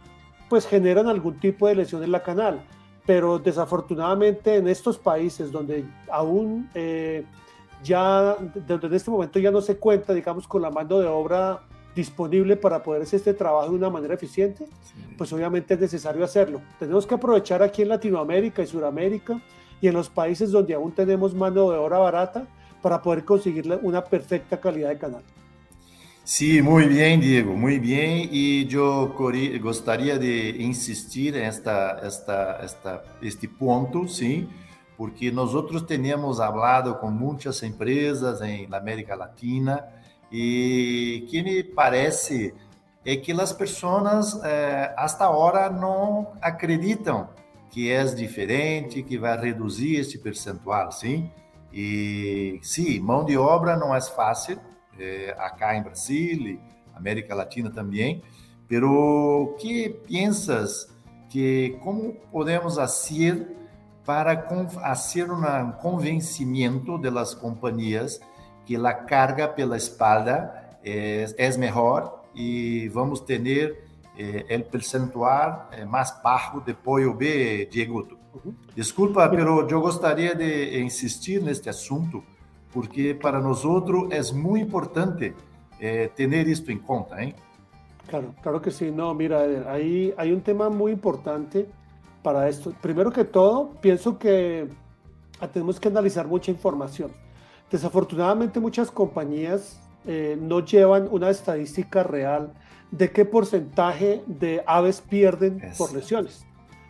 pues 0.49 0.67
generan 0.67 1.07
algún 1.07 1.39
tipo 1.39 1.69
de 1.69 1.77
lesión 1.77 2.03
en 2.03 2.13
la 2.13 2.23
canal 2.23 2.65
pero 3.07 3.39
desafortunadamente 3.39 4.57
en 4.57 4.69
estos 4.69 4.99
países 4.99 5.53
donde 5.53 5.85
aún 6.11 6.69
eh, 6.75 7.25
ya, 7.83 8.37
donde 8.67 8.87
en 8.87 8.95
este 8.95 9.11
momento 9.11 9.39
ya 9.39 9.51
no 9.51 9.61
se 9.61 9.77
cuenta, 9.77 10.15
digamos, 10.15 10.49
con 10.49 10.63
la 10.63 10.71
mano 10.71 10.99
de 10.99 11.07
obra 11.07 11.61
disponible 11.95 12.57
para 12.57 12.83
poder 12.83 13.03
hacer 13.03 13.19
este 13.19 13.35
trabajo 13.35 13.69
de 13.69 13.77
una 13.77 13.91
manera 13.91 14.15
eficiente, 14.15 14.67
pues 15.17 15.33
obviamente 15.33 15.75
es 15.75 15.81
necesario 15.81 16.25
hacerlo. 16.25 16.61
Tenemos 16.79 17.07
que 17.07 17.15
aprovechar 17.15 17.63
aquí 17.63 17.83
en 17.83 17.91
Latinoamérica 17.91 18.63
y 18.63 18.67
Sudamérica 18.67 19.41
y 19.81 19.89
en 19.89 19.95
los 19.95 20.09
países 20.09 20.51
donde 20.51 20.75
aún 20.75 20.93
tenemos 20.93 21.35
mano 21.35 21.71
de 21.71 21.79
obra 21.79 21.99
barata 21.99 22.47
para 22.83 23.01
poder 23.01 23.25
conseguir 23.25 23.79
una 23.83 24.03
perfecta 24.03 24.59
calidad 24.59 24.89
de 24.89 24.99
canal. 24.99 25.23
Sí, 26.27 26.63
muy 26.63 26.87
bien, 26.87 27.21
Diego, 27.21 27.55
muy 27.55 27.79
bien. 27.79 28.31
Y 28.33 28.67
yo 28.67 29.15
gostaria 29.61 30.19
de 30.19 30.49
insistir 30.59 31.37
esta, 31.37 31.99
esta, 31.99 32.61
esta, 32.65 33.03
este 33.21 33.47
ponto, 33.47 34.09
sim, 34.09 34.49
porque 34.97 35.31
nosotros 35.31 35.87
tenemos 35.87 36.41
hablado 36.41 36.99
con 36.99 37.15
muchas 37.15 37.63
empresas 37.63 38.41
en 38.41 38.73
América 38.73 39.15
Latina 39.15 39.85
y 40.31 41.27
que 41.27 41.43
me 41.43 41.63
parece 41.63 42.55
é 43.05 43.17
que 43.17 43.33
as 43.33 43.53
pessoas 43.53 44.41
eh, 44.43 44.95
agora 44.97 45.69
não 45.69 46.33
acreditam 46.41 47.29
que 47.69 47.91
é 47.91 48.03
diferente, 48.05 49.03
que 49.03 49.19
vai 49.19 49.39
reduzir 49.39 49.97
este 49.97 50.17
percentual, 50.17 50.91
sim? 50.91 51.31
E 51.71 52.59
sim, 52.63 52.99
mão 53.01 53.27
de 53.27 53.37
obra 53.37 53.77
não 53.77 53.95
é 53.95 54.01
fácil, 54.01 54.59
eh, 54.99 55.35
acá 55.39 55.77
em 55.77 55.83
Brasil 55.83 56.39
e 56.47 56.61
América 56.95 57.35
Latina 57.35 57.71
também. 57.71 58.23
Pero 58.69 59.57
que 59.59 59.91
piensas 60.07 60.89
que 61.29 61.79
como 61.83 62.15
podemos 62.31 62.77
fazer 62.77 63.47
para 64.05 64.47
fazer 64.69 65.31
um 65.31 65.73
convencimento 65.73 66.99
das 66.99 67.35
companhias 67.35 68.21
que 68.67 68.77
a 68.77 68.93
carga 68.93 69.49
pela 69.49 69.77
espalda 69.77 70.79
é, 70.85 71.27
é 71.37 71.57
melhor 71.57 72.23
e 72.35 72.89
vamos 72.91 73.21
ter 73.21 73.85
eh, 74.19 74.57
o 74.59 74.65
percentual 74.71 75.69
eh, 75.73 75.85
mais 75.85 76.15
baixo 76.23 76.61
de 76.61 76.75
pollo 76.75 77.15
B, 77.15 77.67
Diego. 77.71 78.07
Desculpa, 78.75 79.29
pero 79.29 79.69
eu 79.69 79.81
gostaria 79.81 80.35
de 80.35 80.81
insistir 80.81 81.41
neste 81.41 81.69
assunto 81.69 82.23
porque 82.75 83.15
para 83.15 83.41
nós 83.41 83.63
é 84.11 84.33
muito 84.35 84.67
importante 84.67 85.33
eh, 85.81 86.09
ter 86.09 86.49
isto 86.49 86.73
em 86.73 86.79
conta, 86.79 87.23
¿eh? 87.23 87.33
Claro, 88.09 88.35
claro 88.43 88.61
que 88.61 88.71
sí. 88.71 88.91
No, 88.91 89.15
mira, 89.15 89.39
ahí 89.71 90.13
hay 90.17 90.33
un 90.33 90.41
tema 90.41 90.69
muy 90.69 90.93
importante 90.93 91.67
para 92.23 92.49
esto. 92.49 92.75
Primero 92.83 93.13
que 93.13 93.25
todo, 93.25 93.71
pienso 93.81 94.19
que 94.19 94.69
tenemos 95.53 95.79
que 95.79 95.89
analizar 95.89 96.27
mucha 96.27 96.51
información. 96.51 97.13
Desafortunadamente, 97.71 98.61
muchas 98.61 98.91
compañías 98.91 99.81
eh, 100.07 100.37
no 100.41 100.61
llevan 100.61 101.09
una 101.11 101.31
estadística 101.31 102.03
real 102.03 102.53
de 102.91 103.11
qué 103.11 103.25
porcentaje 103.25 104.23
de 104.27 104.63
aves 104.67 105.01
pierden 105.01 105.63
por 105.79 105.93
lesiones. 105.93 106.45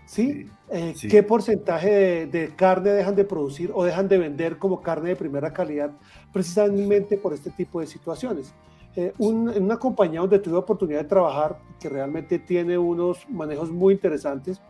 ¿Sí? 0.07 0.51
Eh, 0.71 0.95
¿Qué 1.09 1.23
porcentaje 1.23 2.27
de, 2.27 2.55
carne 2.55 2.91
dejan 2.91 3.15
de 3.15 3.25
producir 3.25 3.71
o 3.75 3.85
dejan 3.85 4.09
de 4.09 4.19
vender 4.19 4.59
como 4.59 4.83
carne 4.83 5.11
de 5.11 5.17
primera 5.17 5.53
calidad 5.53 5.91
precisamente 6.33 7.17
por 7.17 7.33
este 7.33 7.51
tipo 7.51 7.81
de 7.81 7.87
situaciones? 7.87 8.55
Eh, 8.97 9.13
en 9.19 9.63
una 9.63 9.79
compañía 9.79 10.21
donde 10.21 10.39
tuve 10.39 10.57
oportunidad 10.57 11.01
de 11.01 11.09
trabajar, 11.09 11.59
que 11.81 11.89
realmente 11.89 12.39
tiene 12.39 12.79
unos 12.79 13.29
manejos 13.29 13.71
muy 13.71 13.95
interesantes, 13.95 14.61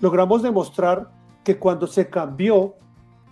logramos 0.00 0.42
demostrar 0.42 1.10
que 1.44 1.58
cuando 1.58 1.86
se 1.86 2.08
cambió 2.08 2.74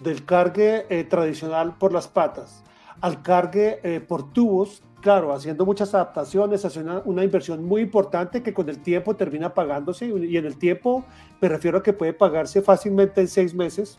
del 0.03 0.25
cargue 0.25 0.87
eh, 0.91 1.05
tradicional 1.05 1.77
por 1.79 1.93
las 1.93 2.09
patas 2.09 2.65
al 3.05 3.21
cargue 3.21 4.01
por 4.09 4.33
tubos, 4.33 4.83
claro, 5.03 5.35
haciendo 5.35 5.67
muchas 5.67 5.93
adaptaciones, 5.93 6.65
haciendo 6.65 7.03
una, 7.05 7.23
inversión 7.23 7.63
muy 7.63 7.83
importante 7.83 8.43
que 8.43 8.55
con 8.55 8.67
el 8.71 8.79
tiempo 8.79 9.15
termina 9.15 9.53
pagándose 9.53 10.07
y 10.07 10.39
en 10.39 10.47
el 10.47 10.57
tiempo 10.57 11.05
me 11.39 11.51
refiero 11.51 11.77
a 11.77 11.83
que 11.83 11.93
puede 11.93 12.15
pagarse 12.15 12.63
fácilmente 12.63 13.21
en 13.21 13.29
seis 13.29 13.55
meses. 13.55 13.99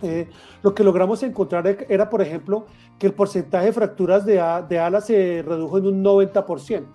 Eh, 0.00 0.26
lo 0.62 0.74
que 0.74 0.84
logramos 0.84 1.22
encontrar 1.22 1.66
e, 1.66 1.86
era, 1.90 2.08
por 2.08 2.22
ejemplo, 2.22 2.64
que 2.98 3.08
el 3.08 3.12
porcentaje 3.12 3.66
de 3.66 3.72
fracturas 3.74 4.24
de, 4.24 4.42
de 4.70 4.78
alas 4.78 5.04
se 5.04 5.44
redujo 5.46 5.76
en 5.76 5.88
un 5.88 6.02
90%. 6.02 6.86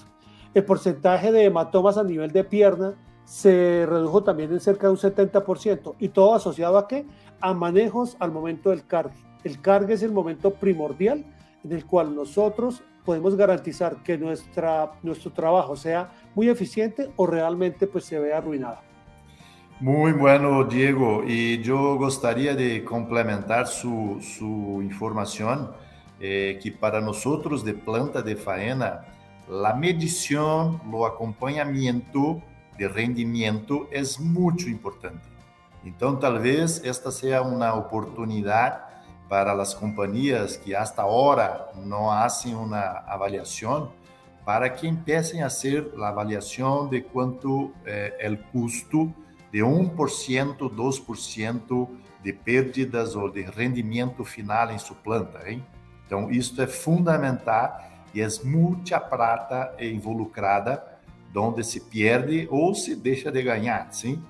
El 0.55 0.65
porcentaje 0.65 1.31
de 1.31 1.43
hematomas 1.43 1.99
a 1.99 2.03
nivel 2.03 2.31
de 2.31 2.43
pierna 2.43 2.95
se 3.23 3.85
redujo 3.87 4.23
también 4.23 4.51
en 4.51 4.59
cerca 4.59 4.87
de 4.87 4.93
un 4.93 4.97
70%. 4.97 5.93
¿Y 5.99 6.09
todo 6.09 6.33
asociado 6.33 6.79
a 6.79 6.87
qué? 6.87 7.05
A 7.39 7.53
manejos 7.53 8.17
al 8.19 8.31
momento 8.31 8.71
del 8.71 8.87
cargue. 8.87 9.32
El 9.43 9.59
cargue 9.61 9.93
es 9.93 10.03
el 10.03 10.11
momento 10.11 10.53
primordial 10.53 11.25
en 11.63 11.71
el 11.71 11.85
cual 11.85 12.15
nosotros 12.15 12.83
podemos 13.05 13.35
garantizar 13.35 13.97
que 14.03 14.17
nuestra, 14.17 14.91
nuestro 15.01 15.31
trabajo 15.31 15.75
sea 15.75 16.09
muy 16.35 16.49
eficiente 16.49 17.09
o 17.15 17.27
realmente 17.27 17.87
pues 17.87 18.05
se 18.05 18.19
vea 18.19 18.37
arruinado. 18.37 18.77
Muy 19.79 20.13
bueno, 20.13 20.63
Diego. 20.63 21.23
Y 21.25 21.61
yo 21.61 21.97
gustaría 21.97 22.55
de 22.55 22.83
complementar 22.85 23.67
su, 23.67 24.17
su 24.21 24.81
información, 24.81 25.71
eh, 26.19 26.59
que 26.61 26.71
para 26.71 27.01
nosotros 27.01 27.65
de 27.65 27.73
planta 27.73 28.21
de 28.21 28.35
faena, 28.35 29.05
la 29.49 29.73
medición, 29.73 30.79
el 30.85 31.05
acompañamiento 31.05 32.41
de 32.77 32.87
rendimiento 32.87 33.89
es 33.91 34.19
mucho 34.19 34.69
importante. 34.69 35.27
Entonces, 35.83 36.21
tal 36.21 36.39
vez 36.39 36.81
esta 36.85 37.11
sea 37.11 37.41
una 37.41 37.73
oportunidad 37.73 38.92
para 39.27 39.53
las 39.53 39.73
compañías 39.73 40.57
que 40.57 40.75
hasta 40.75 41.01
ahora 41.01 41.71
no 41.75 42.11
hacen 42.11 42.55
una 42.55 42.99
avaliación, 43.07 43.89
para 44.45 44.73
que 44.73 44.87
empiecen 44.87 45.43
a 45.43 45.47
hacer 45.47 45.93
la 45.95 46.09
avaliación 46.09 46.89
de 46.89 47.03
cuánto 47.03 47.71
eh, 47.85 48.13
el 48.19 48.43
costo 48.51 49.13
de 49.51 49.63
1%, 49.63 50.57
2% 50.57 51.89
de 52.23 52.33
pérdidas 52.33 53.15
ou 53.15 53.29
de 53.29 53.43
rendimento 53.43 54.23
final 54.23 54.71
em 54.71 54.77
sua 54.77 54.95
planta. 54.95 55.49
Hein? 55.49 55.63
Então, 56.05 56.31
isso 56.31 56.61
é 56.61 56.67
fundamental 56.67 57.81
e 58.13 58.21
é 58.21 58.27
muita 58.43 58.99
prata 58.99 59.75
involucrada 59.79 60.93
onde 61.35 61.63
se 61.63 61.79
perde 61.79 62.47
ou 62.51 62.75
se 62.75 62.95
deixa 62.95 63.31
de 63.31 63.41
ganhar, 63.41 63.91
sim? 63.91 64.23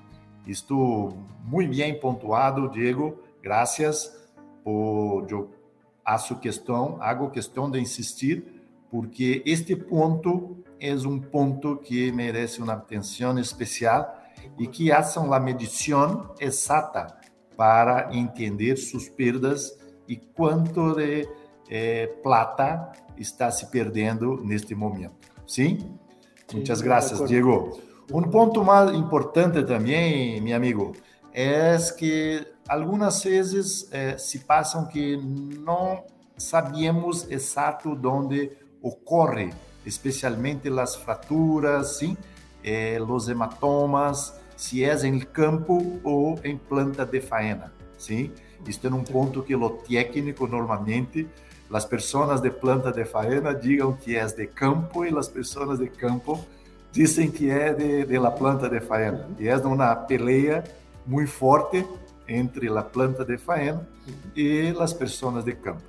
Isto 0.46 1.12
muito 1.44 1.76
bem 1.76 1.98
pontuado, 1.98 2.68
Diego. 2.70 3.22
Graças 3.42 4.23
o, 4.64 5.24
eu 5.28 5.50
faço 6.04 6.36
questão, 6.36 6.98
hago 7.00 7.30
questão 7.30 7.70
de 7.70 7.80
insistir, 7.80 8.44
porque 8.90 9.42
este 9.44 9.74
ponto 9.74 10.56
é 10.80 10.94
um 10.94 11.18
ponto 11.18 11.76
que 11.78 12.12
merece 12.12 12.60
uma 12.60 12.74
atenção 12.74 13.38
especial 13.38 14.22
e 14.58 14.66
que 14.66 14.90
façam 14.90 15.32
a 15.32 15.40
medição 15.40 16.34
exata 16.38 17.16
para 17.56 18.14
entender 18.14 18.76
suas 18.76 19.08
perdas 19.08 19.78
e 20.08 20.16
quanto 20.16 20.94
de 20.94 21.26
eh, 21.70 22.06
plata 22.22 22.92
está 23.16 23.50
se 23.50 23.66
perdendo 23.70 24.42
neste 24.44 24.74
momento. 24.74 25.14
Sim? 25.46 25.78
Muitas 26.52 26.80
graças, 26.80 27.26
Diego. 27.26 27.78
Um 28.12 28.22
ponto 28.22 28.62
mais 28.62 28.94
importante 28.94 29.62
também, 29.62 30.40
meu 30.40 30.56
amigo, 30.56 30.92
é 31.34 31.76
que 31.98 32.46
algumas 32.68 33.24
vezes 33.24 33.88
eh, 33.90 34.16
se 34.16 34.38
passam 34.38 34.86
que 34.86 35.16
não 35.16 36.04
sabíamos 36.36 37.28
exato 37.28 37.98
onde 38.04 38.52
ocorre, 38.80 39.52
especialmente 39.84 40.68
as 40.68 40.94
fraturas, 40.94 41.98
sim, 41.98 42.16
eh, 42.62 42.98
os 43.02 43.28
hematomas, 43.28 44.40
se 44.56 44.84
é 44.84 44.94
em 45.04 45.18
campo 45.18 46.00
ou 46.04 46.38
em 46.44 46.56
planta 46.56 47.04
de 47.04 47.20
faena, 47.20 47.72
sim. 47.98 48.30
Isto 48.66 48.86
é 48.86 48.90
um 48.90 49.02
ponto 49.02 49.42
que 49.42 49.56
o 49.56 49.70
técnico 49.70 50.46
normalmente 50.46 51.28
as 51.72 51.84
pessoas 51.84 52.40
de 52.40 52.50
planta 52.50 52.92
de 52.92 53.04
faena 53.04 53.52
digam 53.52 53.92
que 53.94 54.16
é 54.16 54.24
de 54.24 54.46
campo 54.46 55.04
e 55.04 55.18
as 55.18 55.28
pessoas 55.28 55.80
de 55.80 55.88
campo 55.88 56.44
dizem 56.92 57.28
que 57.28 57.50
é 57.50 57.74
de, 57.74 58.04
de 58.04 58.18
la 58.18 58.30
planta 58.30 58.68
de 58.68 58.80
faena. 58.80 59.28
E 59.40 59.48
é 59.48 59.56
uma 59.56 59.96
peleia 59.96 60.62
muito 61.06 61.30
forte 61.30 61.86
entre 62.28 62.68
a 62.68 62.82
planta 62.82 63.24
de 63.24 63.36
faena 63.36 63.86
e 64.34 64.74
as 64.78 64.92
pessoas 64.92 65.44
de 65.44 65.54
campo. 65.54 65.82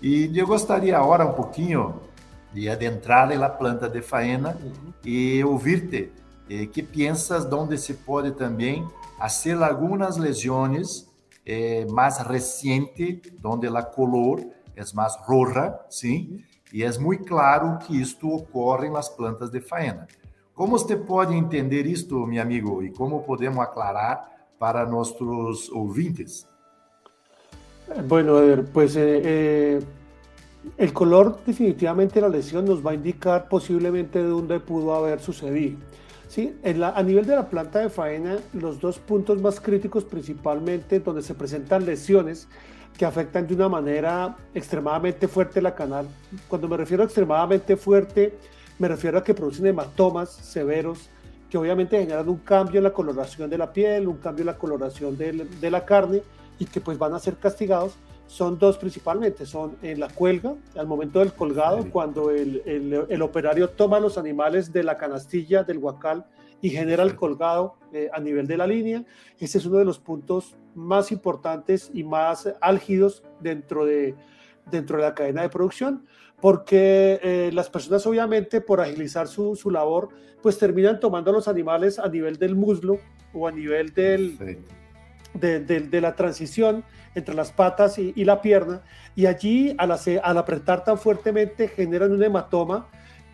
E 0.00 0.30
eu 0.38 0.46
gostaria 0.46 0.96
agora 0.98 1.24
um 1.24 1.32
pouquinho 1.32 2.00
de 2.52 2.68
adentrar 2.68 3.28
na 3.38 3.48
planta 3.48 3.88
de 3.88 4.00
faena 4.00 4.56
uhum. 4.62 4.92
e 5.04 5.42
ouvir-te 5.44 6.12
eh, 6.48 6.66
que 6.66 6.82
pensas 6.82 7.50
onde 7.52 7.76
se 7.76 7.94
pode 7.94 8.32
também 8.32 8.86
fazer 9.18 9.62
algumas 9.62 10.16
lesões 10.16 11.06
eh, 11.44 11.86
mais 11.90 12.18
recente, 12.18 13.22
onde 13.44 13.66
a 13.66 13.82
color 13.82 14.40
é 14.74 14.82
mais 14.94 15.16
roja, 15.16 15.78
sim, 15.88 16.42
e 16.72 16.82
é 16.82 16.98
muito 16.98 17.24
claro 17.24 17.78
que 17.78 18.00
isto 18.00 18.28
ocorre 18.28 18.90
nas 18.90 19.08
plantas 19.08 19.50
de 19.50 19.60
faena. 19.60 20.06
Como 20.54 20.78
você 20.78 20.96
pode 20.96 21.34
entender 21.34 21.86
isto, 21.86 22.26
meu 22.26 22.42
amigo, 22.42 22.82
e 22.82 22.90
como 22.90 23.22
podemos 23.22 23.58
aclarar 23.58 24.35
para 24.58 24.86
nuestros 24.86 25.70
ouvintes? 25.70 26.48
Bueno, 28.08 28.38
Eder, 28.38 28.64
pues 28.64 28.96
eh, 28.96 29.22
eh, 29.24 29.80
el 30.76 30.92
color 30.92 31.38
definitivamente 31.46 32.20
la 32.20 32.28
lesión 32.28 32.64
nos 32.64 32.84
va 32.84 32.90
a 32.90 32.94
indicar 32.94 33.48
posiblemente 33.48 34.22
de 34.22 34.28
dónde 34.28 34.58
pudo 34.60 34.94
haber 34.94 35.20
sucedido. 35.20 35.78
¿sí? 36.28 36.56
En 36.62 36.80
la, 36.80 36.90
a 36.90 37.02
nivel 37.02 37.26
de 37.26 37.36
la 37.36 37.48
planta 37.48 37.78
de 37.78 37.88
faena, 37.88 38.38
los 38.52 38.80
dos 38.80 38.98
puntos 38.98 39.40
más 39.40 39.60
críticos 39.60 40.04
principalmente 40.04 41.00
donde 41.00 41.22
se 41.22 41.34
presentan 41.34 41.86
lesiones 41.86 42.48
que 42.96 43.04
afectan 43.04 43.46
de 43.46 43.54
una 43.54 43.68
manera 43.68 44.36
extremadamente 44.54 45.28
fuerte 45.28 45.60
la 45.62 45.74
canal. 45.74 46.08
Cuando 46.48 46.66
me 46.66 46.76
refiero 46.76 47.02
a 47.02 47.06
extremadamente 47.06 47.76
fuerte, 47.76 48.36
me 48.78 48.88
refiero 48.88 49.18
a 49.18 49.24
que 49.24 49.34
producen 49.34 49.66
hematomas 49.66 50.30
severos, 50.30 51.10
que 51.56 51.60
obviamente 51.60 51.98
generan 51.98 52.28
un 52.28 52.36
cambio 52.36 52.80
en 52.80 52.84
la 52.84 52.92
coloración 52.92 53.48
de 53.48 53.56
la 53.56 53.72
piel, 53.72 54.08
un 54.08 54.18
cambio 54.18 54.42
en 54.42 54.46
la 54.48 54.58
coloración 54.58 55.16
de, 55.16 55.70
la 55.70 55.86
carne 55.86 56.22
y 56.58 56.66
que 56.66 56.82
pues 56.82 56.98
van 56.98 57.14
a 57.14 57.18
ser 57.18 57.36
castigados, 57.38 57.96
son 58.26 58.58
dos 58.58 58.76
principalmente, 58.76 59.46
son 59.46 59.74
en 59.80 59.98
la 59.98 60.08
cuelga, 60.08 60.54
al 60.76 60.86
momento 60.86 61.20
del 61.20 61.32
colgado, 61.32 61.90
cuando 61.90 62.30
el, 62.30 62.62
el, 63.08 63.22
operario 63.22 63.70
toma 63.70 63.98
los 63.98 64.18
animales 64.18 64.70
de 64.70 64.82
la 64.82 64.98
canastilla 64.98 65.62
del 65.62 65.78
huacal 65.78 66.26
y 66.60 66.68
genera 66.68 67.02
el 67.02 67.16
colgado 67.16 67.76
eh, 67.90 68.10
a 68.12 68.20
nivel 68.20 68.46
de 68.46 68.58
la 68.58 68.66
línea. 68.66 69.02
Ese 69.38 69.56
es 69.56 69.64
uno 69.64 69.78
de 69.78 69.86
los 69.86 69.98
puntos 69.98 70.58
más 70.74 71.10
importantes 71.10 71.90
y 71.94 72.04
más 72.04 72.52
álgidos 72.60 73.24
dentro 73.40 73.86
de, 73.86 74.14
dentro 74.70 74.96
de 74.96 75.04
la 75.04 75.14
cadena 75.14 75.42
de 75.42 75.48
producción 75.48 76.06
porque 76.40 77.18
eh, 77.22 77.50
las 77.52 77.70
personas 77.70 78.06
obviamente 78.06 78.60
por 78.60 78.80
agilizar 78.80 79.28
su, 79.28 79.56
su, 79.56 79.70
labor, 79.70 80.10
pues 80.42 80.58
terminan 80.58 81.00
tomando 81.00 81.32
los 81.32 81.48
animales 81.48 81.98
a 81.98 82.08
nivel 82.08 82.36
del 82.36 82.54
muslo 82.54 82.98
o 83.32 83.48
a 83.48 83.52
nivel 83.52 83.92
del, 83.94 84.58
de, 85.34 85.60
de, 85.60 86.00
la 86.00 86.14
transición 86.14 86.84
entre 87.14 87.34
las 87.34 87.52
patas 87.52 87.98
y, 87.98 88.12
y 88.14 88.24
la 88.24 88.42
pierna, 88.42 88.82
y 89.14 89.26
allí 89.26 89.74
al, 89.78 89.92
al, 89.92 90.38
apretar 90.38 90.84
tan 90.84 90.98
fuertemente 90.98 91.68
generan 91.68 92.12
un 92.12 92.22
hematoma 92.22 92.88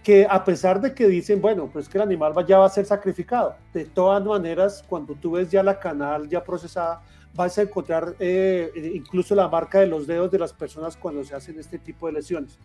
que 0.05 0.27
a 0.29 0.45
pesar 0.45 0.81
de 0.81 0.95
que 0.95 1.07
dicen, 1.07 1.41
bueno, 1.41 1.71
pues 1.73 1.89
que 1.89 1.99
el 1.99 2.03
animal 2.03 2.33
ya 2.47 2.59
va 2.59 2.67
a 2.67 2.71
ser 2.71 2.87
sacrificado, 2.87 3.57
de 3.73 3.85
todas 3.85 4.25
maneras, 4.25 4.85
cuando 4.89 5.15
tú 5.15 5.33
ves 5.33 5.51
ya 5.51 5.63
la 5.63 5.79
canal 5.79 6.29
ya 6.29 6.43
procesada, 6.43 7.03
vas 7.35 7.57
a 7.59 7.63
encontrar 7.63 8.15
eh, 8.19 8.93
incluso 8.95 9.35
la 9.35 9.49
marca 9.49 9.81
de 9.81 9.87
los 9.87 10.07
dedos 10.07 10.31
de 10.31 10.39
las 10.39 10.53
personas 10.53 10.97
cuando 10.97 11.25
se 11.25 11.35
hacen 11.35 11.59
este 11.59 11.79
tipo 11.79 12.07
de 12.07 12.15
lesiones. 12.15 12.59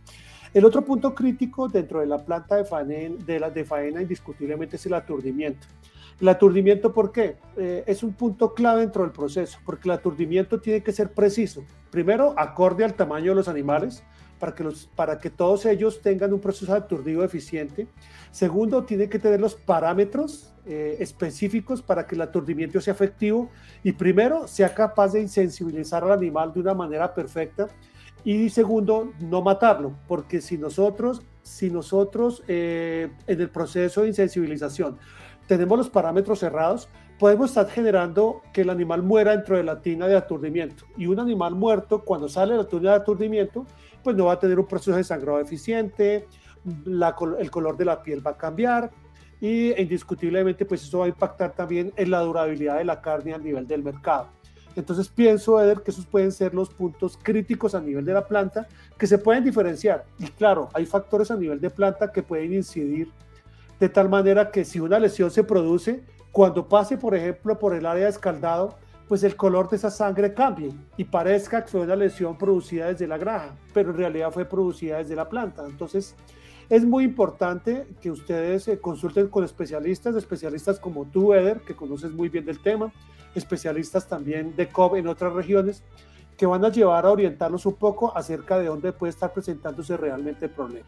El 0.54 0.66
otro 0.66 0.84
punto 0.84 1.14
crítico 1.14 1.68
dentro 1.68 2.00
de 2.00 2.08
la 2.08 2.24
planta 2.24 2.56
de 2.56 2.66
faena, 2.66 3.16
de 3.26 3.40
la, 3.40 3.50
de 3.50 3.66
faena 3.66 4.02
indiscutiblemente 4.02 4.78
es 4.78 4.86
el 4.86 4.94
aturdimiento. 4.94 5.68
El 6.20 6.30
aturdimiento, 6.30 6.94
¿por 6.94 7.12
qué? 7.12 7.36
Eh, 7.58 7.84
es 7.86 8.02
un 8.02 8.14
punto 8.14 8.54
clave 8.54 8.82
dentro 8.82 9.04
del 9.04 9.12
proceso, 9.12 9.60
porque 9.66 9.88
el 9.88 9.94
aturdimiento 9.94 10.60
tiene 10.60 10.82
que 10.82 10.92
ser 10.92 11.12
preciso. 11.12 11.64
Primero, 11.92 12.34
acorde 12.38 12.84
al 12.84 12.96
tamaño 12.96 13.32
de 13.32 13.36
los 13.36 13.48
animales, 13.48 14.04
para 14.40 14.54
que, 14.54 14.64
los, 14.64 14.88
para 14.96 15.20
que 15.20 15.30
todos 15.30 15.66
ellos 15.66 16.02
tengan 16.02 16.34
un 16.34 16.40
proceso 16.40 16.72
de 16.72 16.78
aturdido 16.78 17.24
eficiente. 17.24 17.88
Segundo, 18.32 18.84
tiene 18.84 19.10
que 19.10 19.20
tener 19.20 19.40
los 19.40 19.56
parámetros 19.56 20.54
eh, 20.66 20.98
específicos 21.00 21.82
para 21.82 22.06
que 22.06 22.16
el 22.16 22.22
aturdimiento 22.22 22.80
sea 22.82 22.94
efectivo. 22.94 23.50
Y 23.84 23.94
primero, 23.94 24.48
sea 24.48 24.74
capaz 24.74 25.14
de 25.14 25.22
insensibilizar 25.22 26.04
al 26.04 26.12
animal 26.12 26.54
de 26.54 26.60
una 26.60 26.74
manera 26.74 27.14
perfecta. 27.14 27.68
Y 28.24 28.50
segundo, 28.50 29.14
no 29.20 29.42
matarlo, 29.42 29.96
porque 30.08 30.42
si 30.42 30.58
nosotros, 30.58 31.22
si 31.44 31.70
nosotros 31.70 32.44
eh, 32.48 33.10
en 33.26 33.42
el 33.42 33.50
proceso 33.50 34.02
de 34.02 34.10
insensibilización 34.10 34.98
tenemos 35.48 35.78
los 35.78 35.90
parámetros 35.90 36.40
cerrados, 36.40 36.90
podemos 37.20 37.50
estar 37.50 37.70
generando 37.70 38.42
que 38.54 38.62
el 38.62 38.70
animal 38.70 39.02
muera 39.02 39.32
dentro 39.32 39.56
de 39.56 39.64
la 39.64 39.82
tina 39.82 40.08
de 40.08 40.16
aturdimiento. 40.16 40.86
Y 40.98 41.08
un 41.08 41.20
animal 41.20 41.56
muerto, 41.56 42.04
cuando 42.04 42.28
sale 42.28 42.54
de 42.54 42.60
la 42.60 42.68
tina 42.68 42.92
de 42.92 42.98
aturdimiento, 42.98 43.66
pues 44.04 44.16
no 44.16 44.26
va 44.26 44.34
a 44.34 44.40
tener 44.40 44.60
un 44.60 44.66
proceso 44.66 44.96
de 44.96 45.04
sangrado 45.04 45.40
eficiente, 45.40 46.28
el 46.86 47.52
color 47.52 47.78
de 47.78 47.86
la 47.86 48.02
piel 48.02 48.26
va 48.26 48.32
a 48.32 48.38
cambiar 48.38 48.92
y 49.40 49.80
indiscutiblemente 49.80 50.66
pues 50.66 50.84
eso 50.84 51.00
va 51.00 51.06
a 51.06 51.10
impactar 51.10 51.54
también 51.54 51.94
en 51.96 52.12
la 52.12 52.22
durabilidad 52.22 52.78
de 52.78 52.86
la 52.86 53.02
carne 53.02 53.34
a 53.34 53.38
nivel 53.38 53.68
del 53.68 53.84
mercado. 53.84 54.30
Entonces 54.76 55.10
pienso, 55.10 55.60
Eder, 55.62 55.82
que 55.82 55.90
esos 55.90 56.06
pueden 56.06 56.32
ser 56.32 56.54
los 56.54 56.70
puntos 56.70 57.18
críticos 57.22 57.74
a 57.74 57.82
nivel 57.82 58.06
de 58.06 58.14
la 58.14 58.28
planta 58.28 58.68
que 58.98 59.08
se 59.08 59.18
pueden 59.18 59.44
diferenciar. 59.44 60.06
Y 60.20 60.26
claro, 60.28 60.70
hay 60.74 60.86
factores 60.86 61.32
a 61.32 61.36
nivel 61.36 61.60
de 61.60 61.72
planta 61.72 62.12
que 62.12 62.22
pueden 62.22 62.54
incidir 62.54 63.12
de 63.80 63.90
tal 63.90 64.08
manera 64.08 64.52
que 64.52 64.66
si 64.66 64.80
una 64.80 65.00
lesión 65.00 65.32
se 65.32 65.44
produce, 65.44 66.04
cuando 66.32 66.68
pase, 66.68 66.98
por 66.98 67.16
ejemplo, 67.16 67.58
por 67.58 67.74
el 67.74 67.88
área 67.88 68.04
de 68.04 68.10
escaldado, 68.12 68.78
pues 69.08 69.24
el 69.24 69.36
color 69.36 69.70
de 69.70 69.78
esa 69.78 69.90
sangre 69.90 70.34
cambie 70.34 70.72
y 70.98 71.04
parezca 71.06 71.64
que 71.64 71.72
fue 71.72 71.82
una 71.82 71.96
lesión 71.96 72.38
producida 72.38 72.88
desde 72.88 73.08
la 73.08 73.18
graja, 73.18 73.56
pero 73.74 73.92
en 73.92 73.98
realidad 73.98 74.32
fue 74.32 74.46
producida 74.46 74.98
desde 74.98 75.16
la 75.16 75.30
planta. 75.30 75.66
Entonces, 75.66 76.16
es 76.70 76.84
muy 76.84 77.06
importante 77.06 77.88
que 78.02 78.12
ustedes 78.12 78.68
eh, 78.68 78.80
consulten 78.80 79.30
con 79.30 79.46
especialistas, 79.46 80.16
especialistas 80.16 80.80
como 80.80 81.06
tú, 81.06 81.34
Eder, 81.34 81.62
que 81.62 81.76
conoces 81.76 82.12
muy 82.12 82.28
bien 82.28 82.46
del 82.46 82.60
tema, 82.60 82.92
especialistas 83.34 84.08
también 84.08 84.56
de 84.56 84.68
COB 84.68 84.98
en 84.98 85.08
otras 85.08 85.32
regiones, 85.32 85.84
que 86.36 86.46
van 86.46 86.66
a 86.66 86.70
llevar 86.70 87.06
a 87.06 87.12
orientarlos 87.12 87.66
un 87.66 87.76
poco 87.76 88.16
acerca 88.16 88.60
de 88.60 88.68
dónde 88.68 88.92
puede 88.92 89.12
estar 89.12 89.32
presentándose 89.32 89.96
realmente 89.96 90.46
el 90.46 90.52
problema. 90.52 90.88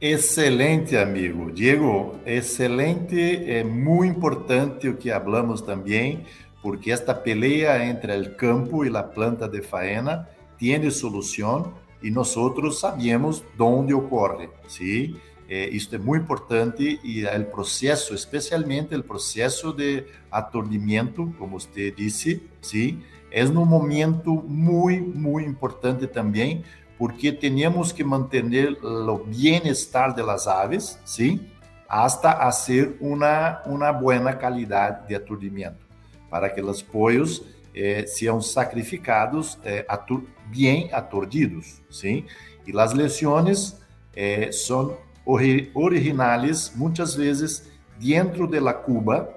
Excelente, 0.00 0.98
amigo. 1.00 1.50
Diego, 1.52 2.16
excelente, 2.26 3.48
é 3.48 3.62
muito 3.62 4.16
importante 4.16 4.88
o 4.88 4.96
que 4.96 5.12
hablamos 5.12 5.60
também, 5.60 6.24
porque 6.62 6.92
esta 6.92 7.12
pelea 7.12 7.84
entre 7.84 8.16
o 8.20 8.34
campo 8.36 8.84
e 8.84 8.96
a 8.96 9.02
planta 9.02 9.48
de 9.48 9.60
faena 9.60 10.28
tem 10.58 10.88
solução 10.90 11.74
e 12.00 12.10
nós 12.10 12.34
sabemos 12.78 13.44
onde 13.58 13.92
ocorre, 13.92 14.48
sim? 14.68 15.16
É, 15.48 15.68
isto 15.68 15.94
é 15.96 15.98
muito 15.98 16.22
importante 16.22 17.00
e 17.04 17.26
o 17.26 17.44
processo, 17.46 18.14
especialmente 18.14 18.94
o 18.94 19.02
processo 19.02 19.72
de 19.72 20.04
aturdimento, 20.30 21.34
como 21.38 21.60
você 21.60 21.90
disse, 21.90 22.42
sim, 22.62 23.02
é 23.30 23.44
um 23.44 23.64
momento 23.64 24.42
muito, 24.46 25.18
muito 25.18 25.50
importante 25.50 26.06
também, 26.06 26.64
porque 26.96 27.32
temos 27.32 27.92
que 27.92 28.04
manter 28.04 28.44
o 28.82 29.18
bem-estar 29.18 30.14
das 30.14 30.46
aves, 30.46 30.98
sim, 31.04 31.40
hasta 31.88 32.30
hacer 32.32 32.96
uma 33.00 33.60
uma 33.66 33.92
boa 33.92 34.32
qualidade 34.32 35.08
de 35.08 35.14
aturdimento, 35.14 35.84
para 36.32 36.48
que 36.48 36.62
os 36.62 36.80
pollos 36.80 37.44
eh, 37.74 38.06
sejam 38.06 38.40
sacrificados 38.40 39.58
eh, 39.62 39.84
atur 39.86 40.24
bem 40.46 40.88
aturdidos, 40.90 41.82
sim. 41.90 42.24
E 42.66 42.72
as 42.80 42.94
lesões 42.94 43.78
eh, 44.16 44.50
são 44.50 44.96
ori 45.26 45.70
originais 45.74 46.72
muitas 46.74 47.14
vezes 47.14 47.70
dentro 48.00 48.46
de 48.46 48.58
la 48.60 48.72
cuba 48.72 49.28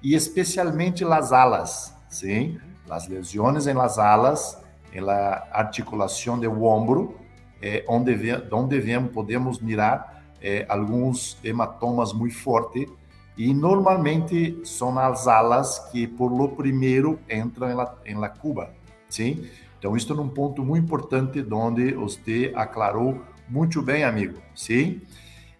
e 0.00 0.14
especialmente 0.14 1.04
las 1.04 1.32
alas, 1.32 1.92
sim. 2.08 2.56
As 2.88 3.08
lesões 3.08 3.66
em 3.66 3.74
las 3.74 3.98
alas 3.98 4.56
en 4.92 5.06
la 5.06 5.48
articulação 5.50 6.38
do 6.38 6.64
ombro, 6.64 7.16
é, 7.60 7.84
onde, 7.88 8.14
onde 8.52 9.00
podemos 9.12 9.60
mirar 9.60 10.22
é, 10.40 10.64
alguns 10.68 11.36
hematomas 11.42 12.12
muito 12.12 12.36
fortes 12.36 12.86
e 13.36 13.52
normalmente 13.52 14.60
são 14.64 14.98
as 14.98 15.26
alas 15.26 15.78
que 15.90 16.06
por 16.06 16.32
lo 16.32 16.50
primeiro 16.50 17.18
entram 17.28 17.70
em 17.70 17.74
la, 17.74 17.98
em 18.06 18.14
la 18.14 18.28
cuba, 18.28 18.70
sim? 19.08 19.48
Então, 19.78 19.96
isso 19.96 20.12
é 20.12 20.16
um 20.16 20.28
ponto 20.28 20.64
muito 20.64 20.84
importante, 20.84 21.44
onde 21.52 21.92
você 21.92 22.52
aclarou 22.54 23.20
muito 23.48 23.82
bem, 23.82 24.04
amigo, 24.04 24.40
sim? 24.54 25.02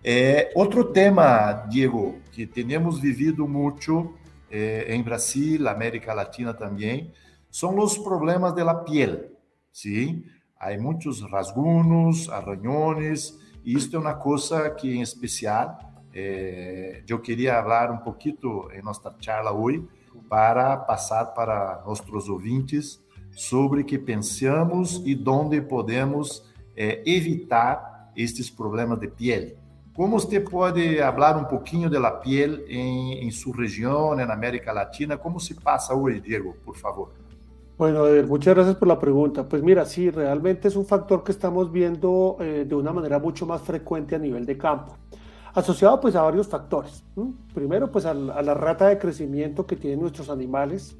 É, 0.02 0.52
outro 0.54 0.84
tema, 0.84 1.52
Diego, 1.68 2.18
que 2.32 2.46
temos 2.46 2.98
vivido 2.98 3.46
muito 3.46 4.14
é, 4.50 4.94
em 4.94 5.02
Brasil, 5.02 5.68
América 5.68 6.14
Latina 6.14 6.54
também, 6.54 7.12
são 7.50 7.78
os 7.78 7.98
problemas 7.98 8.54
da 8.54 8.74
pele, 8.74 9.26
sim? 9.72 10.24
Há 10.58 10.76
muitos 10.78 11.20
rasgunos, 11.20 12.28
arranhões, 12.30 13.38
e 13.64 13.74
isto 13.74 13.96
é 13.96 13.98
uma 13.98 14.14
coisa 14.14 14.70
que, 14.70 14.94
em 14.94 15.02
especial, 15.02 15.78
eh, 16.14 17.02
eu 17.08 17.18
queria 17.18 17.54
falar 17.62 17.90
um 17.90 17.98
pouquinho 17.98 18.70
em 18.72 18.82
nossa 18.82 19.14
charla 19.20 19.52
hoje, 19.52 19.86
para 20.28 20.76
passar 20.76 21.26
para 21.26 21.82
nossos 21.84 22.28
ouvintes 22.28 23.02
sobre 23.32 23.82
que 23.82 23.98
pensamos 23.98 25.02
e 25.04 25.20
onde 25.26 25.60
podemos 25.60 26.50
eh, 26.76 27.02
evitar 27.04 28.12
estes 28.16 28.48
problemas 28.48 29.00
de 29.00 29.08
pele. 29.08 29.56
Como 29.94 30.18
você 30.18 30.40
pode 30.40 30.98
falar 30.98 31.36
um 31.36 31.44
pouquinho 31.44 31.88
da 31.88 32.10
pele 32.10 32.64
em, 32.68 33.26
em 33.26 33.30
sua 33.30 33.56
região, 33.56 34.14
na 34.14 34.32
América 34.32 34.72
Latina? 34.72 35.16
Como 35.16 35.38
se 35.38 35.54
passa 35.54 35.94
hoje, 35.94 36.20
Diego, 36.20 36.56
por 36.64 36.76
favor? 36.76 37.12
Bueno, 37.76 38.04
muchas 38.26 38.54
gracias 38.54 38.76
por 38.76 38.88
la 38.88 38.98
pregunta. 38.98 39.48
Pues 39.48 39.62
mira, 39.62 39.84
sí, 39.84 40.10
realmente 40.10 40.68
es 40.68 40.76
un 40.76 40.86
factor 40.86 41.24
que 41.24 41.32
estamos 41.32 41.70
viendo 41.72 42.36
eh, 42.40 42.64
de 42.66 42.74
una 42.74 42.92
manera 42.92 43.18
mucho 43.18 43.46
más 43.46 43.62
frecuente 43.62 44.14
a 44.14 44.18
nivel 44.18 44.46
de 44.46 44.56
campo, 44.56 44.96
asociado 45.54 46.00
pues 46.00 46.16
a 46.16 46.22
varios 46.22 46.48
factores. 46.48 47.04
Primero, 47.54 47.90
pues 47.90 48.04
a, 48.04 48.14
la 48.14 48.54
rata 48.54 48.88
de 48.88 48.98
crecimiento 48.98 49.66
que 49.66 49.76
tienen 49.76 50.00
nuestros 50.00 50.28
animales, 50.28 50.98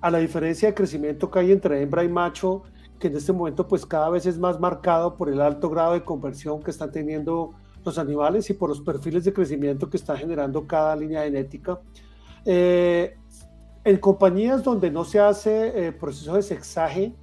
a 0.00 0.10
la 0.10 0.18
diferencia 0.18 0.68
de 0.68 0.74
crecimiento 0.74 1.30
que 1.30 1.40
hay 1.40 1.52
entre 1.52 1.82
hembra 1.82 2.04
y 2.04 2.08
macho, 2.08 2.62
que 2.98 3.08
en 3.08 3.16
este 3.16 3.32
momento 3.32 3.66
pues 3.66 3.84
cada 3.84 4.08
vez 4.10 4.26
es 4.26 4.38
más 4.38 4.60
marcado 4.60 5.16
por 5.16 5.28
el 5.28 5.40
alto 5.40 5.68
grado 5.68 5.94
de 5.94 6.04
conversión 6.04 6.62
que 6.62 6.70
están 6.70 6.92
teniendo 6.92 7.52
los 7.84 7.98
animales 7.98 8.48
y 8.50 8.54
por 8.54 8.68
los 8.68 8.80
perfiles 8.80 9.24
de 9.24 9.32
crecimiento 9.32 9.88
que 9.88 9.96
está 9.96 10.16
generando 10.16 10.66
cada 10.66 10.94
línea 10.94 11.24
genética. 11.24 11.80
Eh, 12.44 13.16
en 13.82 13.96
compañías 13.96 14.62
donde 14.62 14.90
no 14.90 15.04
se 15.04 15.18
hace 15.18 15.86
eh, 15.86 15.92
proceso 15.92 16.34
de 16.34 16.42
sexaje, 16.42 17.14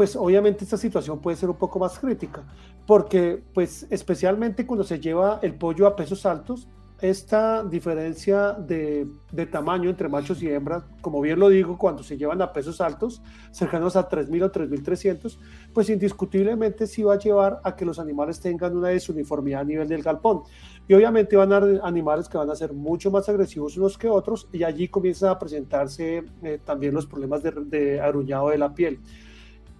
pues 0.00 0.16
obviamente 0.16 0.64
esta 0.64 0.78
situación 0.78 1.18
puede 1.18 1.36
ser 1.36 1.50
un 1.50 1.56
poco 1.56 1.78
más 1.78 1.98
crítica, 1.98 2.42
porque 2.86 3.42
pues 3.52 3.86
especialmente 3.90 4.64
cuando 4.64 4.82
se 4.82 4.98
lleva 4.98 5.40
el 5.42 5.52
pollo 5.52 5.86
a 5.86 5.94
pesos 5.94 6.24
altos, 6.24 6.66
esta 7.02 7.62
diferencia 7.62 8.52
de, 8.52 9.06
tamaño 9.52 9.90
entre 9.90 10.08
machos 10.08 10.42
y 10.42 10.48
hembras, 10.48 10.84
como 11.02 11.20
bien 11.20 11.38
lo 11.38 11.50
digo, 11.50 11.76
cuando 11.76 12.02
se 12.02 12.16
llevan 12.16 12.40
a 12.40 12.50
pesos 12.50 12.80
altos, 12.80 13.20
cercanos 13.50 13.94
a 13.94 14.08
3.000 14.08 14.44
o 14.44 14.50
3.300, 14.50 15.36
pues 15.74 15.90
indiscutiblemente 15.90 16.86
sí 16.86 17.02
va 17.02 17.12
a 17.12 17.18
llevar 17.18 17.60
a 17.62 17.76
que 17.76 17.84
los 17.84 17.98
animales 17.98 18.40
tengan 18.40 18.74
una 18.74 18.88
desuniformidad 18.88 19.60
a 19.60 19.64
nivel 19.64 19.86
del 19.86 20.02
galpón. 20.02 20.44
Y 20.88 20.94
obviamente 20.94 21.36
van 21.36 21.52
a 21.52 21.58
haber 21.58 21.78
animales 21.84 22.26
que 22.26 22.38
van 22.38 22.48
a 22.48 22.56
ser 22.56 22.72
mucho 22.72 23.10
más 23.10 23.28
agresivos 23.28 23.76
unos 23.76 23.98
que 23.98 24.08
otros 24.08 24.48
y 24.50 24.62
allí 24.62 24.88
comienzan 24.88 25.28
a 25.28 25.38
presentarse 25.38 26.24
eh, 26.42 26.58
también 26.64 26.94
los 26.94 27.04
problemas 27.04 27.42
de, 27.42 27.50
de 27.50 28.00
aruñado 28.00 28.48
de 28.48 28.56
la 28.56 28.74
piel. 28.74 28.98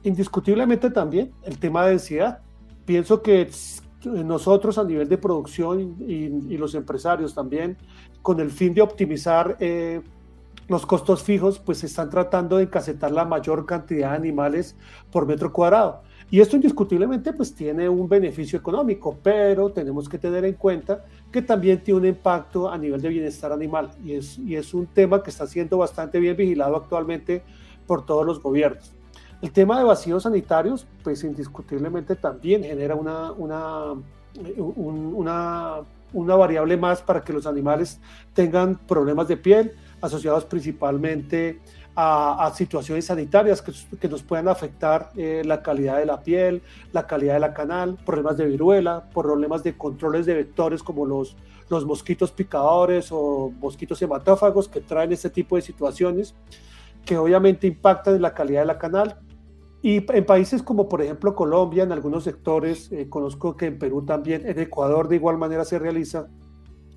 Indiscutiblemente 0.02 0.90
también 0.90 1.32
el 1.42 1.58
tema 1.58 1.84
de 1.84 1.90
densidad. 1.90 2.40
Pienso 2.84 3.22
que 3.22 3.50
nosotros 4.04 4.78
a 4.78 4.84
nivel 4.84 5.08
de 5.08 5.18
producción 5.18 5.96
y, 6.06 6.56
los 6.56 6.74
empresarios 6.74 7.34
también, 7.34 7.76
con 8.22 8.40
el 8.40 8.50
fin 8.50 8.72
de 8.72 8.80
optimizar 8.80 9.56
eh, 9.60 10.00
los 10.68 10.86
costos 10.86 11.22
fijos, 11.22 11.58
pues 11.58 11.84
están 11.84 12.08
tratando 12.08 12.56
de 12.56 12.64
encasetar 12.64 13.10
la 13.10 13.24
mayor 13.24 13.66
cantidad 13.66 14.10
de 14.10 14.16
animales 14.16 14.76
por 15.10 15.26
metro 15.26 15.52
cuadrado. 15.52 16.02
Y 16.30 16.40
esto 16.40 16.54
indiscutiblemente 16.54 17.32
pues 17.32 17.52
tiene 17.54 17.88
un 17.88 18.08
beneficio 18.08 18.58
económico, 18.58 19.18
pero 19.20 19.70
tenemos 19.70 20.08
que 20.08 20.16
tener 20.16 20.44
en 20.44 20.54
cuenta 20.54 21.04
que 21.32 21.42
también 21.42 21.82
tiene 21.82 22.00
un 22.00 22.06
impacto 22.06 22.70
a 22.70 22.78
nivel 22.78 23.02
de 23.02 23.08
bienestar 23.08 23.52
animal 23.52 23.90
y 24.04 24.12
es, 24.12 24.38
y 24.38 24.54
es 24.54 24.72
un 24.72 24.86
tema 24.86 25.22
que 25.22 25.30
está 25.30 25.46
siendo 25.46 25.78
bastante 25.78 26.20
bien 26.20 26.36
vigilado 26.36 26.76
actualmente 26.76 27.42
por 27.84 28.06
todos 28.06 28.24
los 28.24 28.40
gobiernos. 28.40 28.94
El 29.42 29.52
tema 29.52 29.78
de 29.78 29.84
vacíos 29.84 30.24
sanitarios, 30.24 30.86
pues 31.02 31.24
indiscutiblemente 31.24 32.14
también 32.14 32.62
genera 32.62 32.94
una, 32.94 33.32
una, 33.32 33.94
una, 34.66 35.76
una 36.12 36.36
variable 36.36 36.76
más 36.76 37.00
para 37.00 37.22
que 37.22 37.32
los 37.32 37.46
animales 37.46 38.00
tengan 38.34 38.76
problemas 38.76 39.28
de 39.28 39.36
piel 39.38 39.72
asociados 40.02 40.44
principalmente 40.44 41.60
a, 41.96 42.50
situaciones 42.54 43.06
sanitarias 43.06 43.60
que, 43.60 43.72
que, 43.98 44.08
nos 44.08 44.22
puedan 44.22 44.48
afectar 44.48 45.10
eh, 45.16 45.42
la 45.44 45.62
calidad 45.62 45.98
de 45.98 46.06
la 46.06 46.22
piel, 46.22 46.62
la 46.92 47.06
calidad 47.06 47.34
de 47.34 47.40
la 47.40 47.52
canal, 47.52 47.96
problemas 48.06 48.36
de 48.38 48.46
viruela, 48.46 49.10
problemas 49.12 49.62
de 49.62 49.76
controles 49.76 50.24
de 50.24 50.34
vectores 50.34 50.82
como 50.82 51.04
los, 51.04 51.36
los 51.68 51.84
mosquitos 51.84 52.30
picadores 52.30 53.08
o 53.10 53.52
mosquitos 53.60 54.00
hematófagos 54.00 54.68
que 54.68 54.80
traen 54.80 55.12
este 55.12 55.28
tipo 55.28 55.56
de 55.56 55.62
situaciones 55.62 56.34
que 57.04 57.18
obviamente 57.18 57.66
impactan 57.66 58.14
en 58.14 58.22
la 58.22 58.34
calidad 58.34 58.60
de 58.60 58.66
la 58.66 58.78
canal. 58.78 59.16
Y 59.82 60.04
en 60.12 60.26
países 60.26 60.62
como 60.62 60.88
por 60.88 61.00
ejemplo 61.02 61.34
Colombia, 61.34 61.84
en 61.84 61.92
algunos 61.92 62.24
sectores, 62.24 62.90
eh, 62.92 63.08
conozco 63.08 63.56
que 63.56 63.66
en 63.66 63.78
Perú 63.78 64.04
también, 64.04 64.46
en 64.46 64.58
Ecuador 64.58 65.08
de 65.08 65.16
igual 65.16 65.38
manera 65.38 65.64
se 65.64 65.78
realiza, 65.78 66.28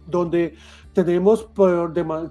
donde 0.06 0.56
tenemos 0.94 1.50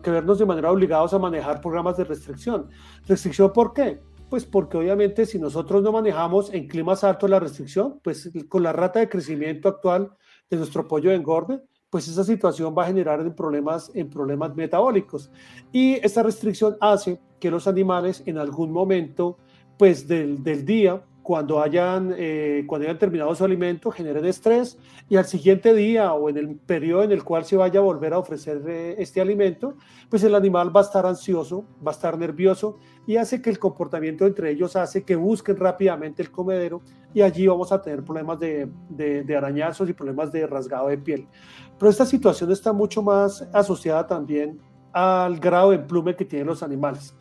que 0.02 0.10
vernos 0.10 0.38
de 0.38 0.46
manera 0.46 0.70
obligados 0.70 1.14
a 1.14 1.18
manejar 1.18 1.60
programas 1.60 1.96
de 1.96 2.04
restricción. 2.04 2.68
¿Restricción 3.06 3.52
por 3.52 3.72
qué? 3.72 4.00
Pues 4.28 4.44
porque 4.44 4.76
obviamente 4.76 5.26
si 5.26 5.38
nosotros 5.38 5.82
no 5.82 5.92
manejamos 5.92 6.52
en 6.52 6.68
climas 6.68 7.02
altos 7.02 7.30
la 7.30 7.40
restricción, 7.40 8.00
pues 8.02 8.30
con 8.48 8.62
la 8.62 8.72
rata 8.72 9.00
de 9.00 9.08
crecimiento 9.08 9.68
actual 9.68 10.14
de 10.50 10.56
nuestro 10.58 10.86
pollo 10.86 11.10
de 11.10 11.16
engorde, 11.16 11.62
pues 11.92 12.08
esa 12.08 12.24
situación 12.24 12.74
va 12.76 12.84
a 12.84 12.86
generar 12.86 13.20
en 13.20 13.34
problemas, 13.34 13.90
en 13.94 14.08
problemas 14.08 14.54
metabólicos. 14.54 15.30
Y 15.72 15.94
esta 16.04 16.22
restricción 16.22 16.76
hace 16.80 17.20
que 17.38 17.50
los 17.50 17.66
animales 17.68 18.22
en 18.24 18.38
algún 18.38 18.72
momento 18.72 19.36
pues 19.82 20.06
del, 20.06 20.64
día 20.64 21.02
cuando 21.24 21.60
hayan, 21.60 22.14
eh, 22.16 22.62
cuando 22.68 22.86
hayan 22.86 23.00
terminado 23.00 23.34
su 23.34 23.44
alimento, 23.44 23.90
generen 23.90 24.24
estrés 24.26 24.78
y 25.08 25.16
al 25.16 25.24
siguiente 25.24 25.74
día 25.74 26.12
o 26.12 26.28
en 26.28 26.36
el 26.36 26.54
periodo 26.54 27.02
en 27.02 27.10
el 27.10 27.24
cual 27.24 27.44
se 27.44 27.56
vaya 27.56 27.80
a 27.80 27.82
volver 27.82 28.12
a 28.14 28.18
ofrecer 28.18 28.62
eh, 28.68 28.94
este 28.98 29.20
alimento, 29.20 29.74
pues 30.08 30.22
el 30.22 30.36
animal 30.36 30.70
va 30.72 30.82
a 30.82 30.84
estar 30.84 31.04
ansioso, 31.04 31.64
va 31.84 31.90
a 31.90 31.94
estar 31.94 32.16
nervioso 32.16 32.78
y 33.08 33.16
hace 33.16 33.42
que 33.42 33.50
el 33.50 33.58
comportamiento 33.58 34.24
entre 34.24 34.52
ellos 34.52 34.76
hace 34.76 35.02
que 35.02 35.16
busquen 35.16 35.56
rápidamente 35.56 36.22
el 36.22 36.30
comedero 36.30 36.80
y 37.12 37.22
allí 37.22 37.48
vamos 37.48 37.72
a 37.72 37.82
tener 37.82 38.04
problemas 38.04 38.38
de, 38.38 38.68
de, 38.88 39.24
de 39.24 39.36
arañazos 39.36 39.88
y 39.88 39.94
problemas 39.94 40.30
de 40.30 40.46
rasgado 40.46 40.86
de 40.86 40.98
piel. 40.98 41.26
Pero 41.76 41.90
esta 41.90 42.06
situación 42.06 42.52
está 42.52 42.72
mucho 42.72 43.02
más 43.02 43.42
asociada 43.52 44.06
también 44.06 44.60
al 44.92 45.40
grado 45.40 45.70
de 45.70 45.76
emplume 45.78 46.14
que 46.14 46.24
tienen 46.24 46.46
los 46.46 46.62
animales. 46.62 47.16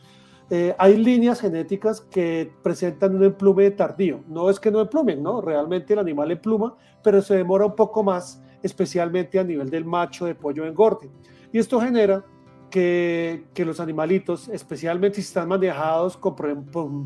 Eh, 0.53 0.75
hay 0.77 0.97
líneas 0.97 1.39
genéticas 1.39 2.01
que 2.01 2.51
presentan 2.61 3.15
un 3.15 3.23
emplume 3.23 3.71
tardío. 3.71 4.19
No 4.27 4.49
es 4.49 4.59
que 4.59 4.69
no 4.69 4.81
emplumen, 4.81 5.23
¿no? 5.23 5.39
Realmente 5.39 5.93
el 5.93 5.99
animal 5.99 6.29
empluma, 6.29 6.75
pero 7.01 7.21
se 7.21 7.37
demora 7.37 7.65
un 7.65 7.73
poco 7.73 8.03
más, 8.03 8.43
especialmente 8.61 9.39
a 9.39 9.45
nivel 9.45 9.69
del 9.69 9.85
macho 9.85 10.25
de 10.25 10.35
pollo 10.35 10.65
engorde. 10.65 11.09
Y 11.53 11.57
esto 11.57 11.79
genera 11.79 12.25
que, 12.69 13.45
que 13.53 13.63
los 13.63 13.79
animalitos, 13.79 14.49
especialmente 14.49 15.15
si 15.15 15.21
están 15.21 15.47
manejados 15.47 16.17
con, 16.17 16.35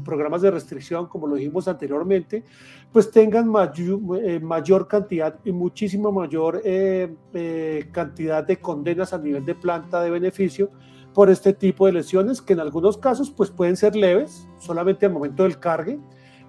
programas 0.03 0.41
de 0.41 0.49
restricción, 0.49 1.05
como 1.05 1.27
lo 1.27 1.35
dijimos 1.35 1.67
anteriormente, 1.67 2.43
pues 2.91 3.11
tengan 3.11 3.47
mayor, 3.47 3.99
eh, 4.23 4.39
mayor 4.39 4.87
cantidad 4.87 5.39
y 5.45 5.51
muchísima 5.51 6.09
mayor 6.09 6.63
eh, 6.65 7.89
cantidad 7.91 8.43
de 8.43 8.57
condenas 8.57 9.13
a 9.13 9.19
nivel 9.19 9.45
de 9.45 9.53
planta 9.53 10.01
de 10.01 10.09
beneficio 10.09 10.71
por 11.15 11.29
este 11.29 11.53
tipo 11.53 11.85
de 11.85 11.93
lesiones 11.93 12.41
que 12.41 12.53
en 12.53 12.59
algunos 12.59 12.97
casos 12.97 13.31
pues 13.31 13.49
pueden 13.49 13.77
ser 13.77 13.95
leves, 13.95 14.49
solamente 14.59 15.05
al 15.05 15.13
momento 15.13 15.43
del 15.43 15.57
cargue, 15.59 15.97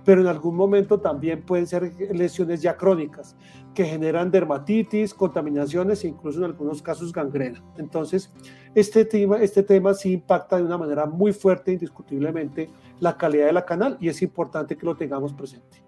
pero 0.04 0.20
en 0.20 0.26
algún 0.26 0.56
momento 0.56 0.98
también 1.00 1.42
pueden 1.42 1.68
ser 1.68 1.92
lesiones 2.12 2.62
ya 2.62 2.76
crónicas 2.76 3.36
que 3.74 3.84
generan 3.84 4.30
dermatitis, 4.30 5.14
contaminaciones 5.14 6.02
e 6.02 6.08
incluso 6.08 6.40
en 6.40 6.46
algunos 6.46 6.82
casos 6.82 7.12
gangrena. 7.12 7.62
Entonces, 7.78 8.32
este 8.74 9.04
tema, 9.04 9.36
este 9.36 9.62
tema 9.62 9.94
sí 9.94 10.12
impacta 10.12 10.56
de 10.56 10.64
una 10.64 10.78
manera 10.78 11.06
muy 11.06 11.32
fuerte 11.32 11.72
indiscutiblemente 11.72 12.68
la 12.98 13.16
calidad 13.16 13.46
de 13.46 13.52
la 13.52 13.64
canal 13.64 13.96
y 14.00 14.08
es 14.08 14.20
importante 14.20 14.76
que 14.76 14.86
lo 14.86 14.96
tengamos 14.96 15.32
presente. 15.32 15.85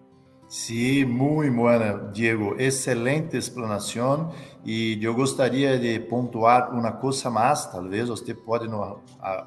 Sí, 0.48 1.04
muy 1.04 1.50
buena, 1.50 2.10
Diego. 2.10 2.56
Excelente 2.58 3.36
explanación. 3.36 4.30
Y 4.64 4.98
yo 4.98 5.12
gustaría 5.12 5.78
de 5.78 6.00
puntuar 6.00 6.70
una 6.72 6.98
cosa 6.98 7.28
más, 7.28 7.70
tal 7.70 7.90
vez 7.90 8.08
usted 8.08 8.34
puede 8.34 8.66
nos 8.66 8.96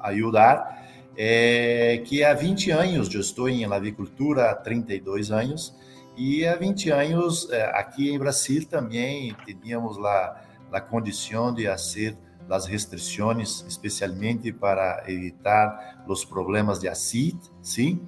ayudar, 0.00 1.10
é 1.16 2.02
que 2.06 2.24
há 2.24 2.32
20 2.34 2.70
anos, 2.70 3.12
eu 3.12 3.20
estou 3.20 3.48
em 3.48 3.64
avicultura 3.64 4.50
há 4.50 4.54
32 4.54 5.32
anos, 5.32 5.74
e 6.16 6.46
há 6.46 6.54
20 6.54 6.90
anos, 6.90 7.50
aqui 7.74 8.10
em 8.10 8.18
Brasil 8.18 8.64
também 8.66 9.36
tínhamos 9.60 9.98
a, 9.98 10.40
a 10.72 10.80
condição 10.80 11.52
de 11.52 11.66
fazer 11.66 12.16
as 12.48 12.66
restrições, 12.66 13.64
especialmente 13.68 14.52
para 14.52 15.02
evitar 15.08 16.04
os 16.06 16.24
problemas 16.24 16.78
de 16.78 16.88
acid, 16.88 17.36
sim? 17.60 18.00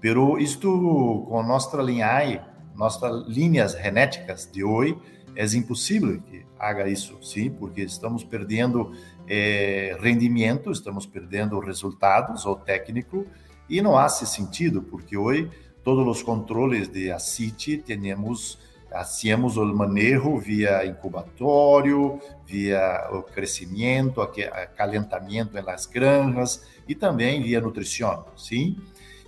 Pero 0.00 0.38
isto 0.38 1.26
com 1.28 1.42
nossa 1.42 1.80
linhagem, 1.82 2.40
nossas 2.74 3.26
linhas 3.26 3.72
genéticas 3.72 4.50
de 4.50 4.64
hoje, 4.64 4.96
é 5.36 5.44
impossível 5.56 6.20
que 6.22 6.44
haga 6.58 6.88
isso, 6.88 7.18
sim, 7.22 7.50
porque 7.50 7.82
estamos 7.82 8.24
perdendo 8.24 8.92
é, 9.28 9.96
rendimento, 10.00 10.70
estamos 10.70 11.06
perdendo 11.06 11.58
resultados 11.60 12.44
ou 12.44 12.56
técnico 12.56 13.26
e 13.68 13.80
não 13.80 13.96
há 13.96 14.08
sentido, 14.08 14.82
porque 14.82 15.16
hoje 15.16 15.50
todos 15.84 16.06
os 16.06 16.22
controles 16.22 16.88
de 16.88 17.10
ACIT 17.10 17.78
temos 17.78 18.58
hacemos 18.92 19.56
o 19.56 19.64
manejo 19.64 20.36
via 20.38 20.84
incubatório, 20.84 22.20
via 22.44 23.08
o 23.12 23.22
crescimento, 23.22 24.20
acalentamento 24.20 25.60
nas 25.62 25.86
granjas 25.86 26.66
e 26.88 26.94
também 26.94 27.40
via 27.40 27.60
nutrição, 27.60 28.26
sim? 28.36 28.76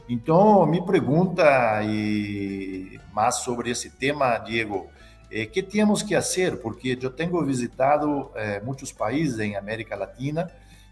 Então, 0.08 0.66
me 0.66 0.84
pergunta 0.84 1.82
e 1.84 2.98
mais 3.12 3.36
sobre 3.36 3.70
esse 3.70 3.90
tema, 3.90 4.38
Diego, 4.38 4.88
eh, 5.30 5.46
que 5.46 5.62
temos 5.62 6.02
que 6.02 6.14
fazer? 6.14 6.60
Porque 6.60 6.98
eu 7.00 7.10
tenho 7.10 7.42
visitado 7.44 8.30
eh, 8.34 8.60
muitos 8.60 8.92
países 8.92 9.38
em 9.38 9.56
América 9.56 9.96
Latina 9.96 10.50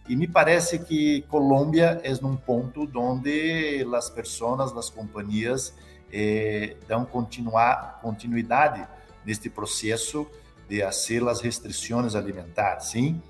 e 0.08 0.16
me 0.16 0.26
parece 0.26 0.78
que 0.78 1.22
Colômbia 1.28 2.00
é 2.02 2.12
um 2.24 2.36
ponto 2.36 2.88
onde 2.96 3.86
as 3.94 4.08
pessoas, 4.08 4.76
as 4.76 4.88
companhias 4.88 5.74
eh, 6.12 6.76
dão 6.88 7.04
continuar, 7.04 8.00
continuidade 8.00 8.86
neste 9.24 9.50
processo 9.50 10.26
de 10.68 10.80
fazer 10.82 11.26
as 11.28 11.40
restrições 11.40 12.14
alimentares, 12.14 12.86
sim? 12.86 13.20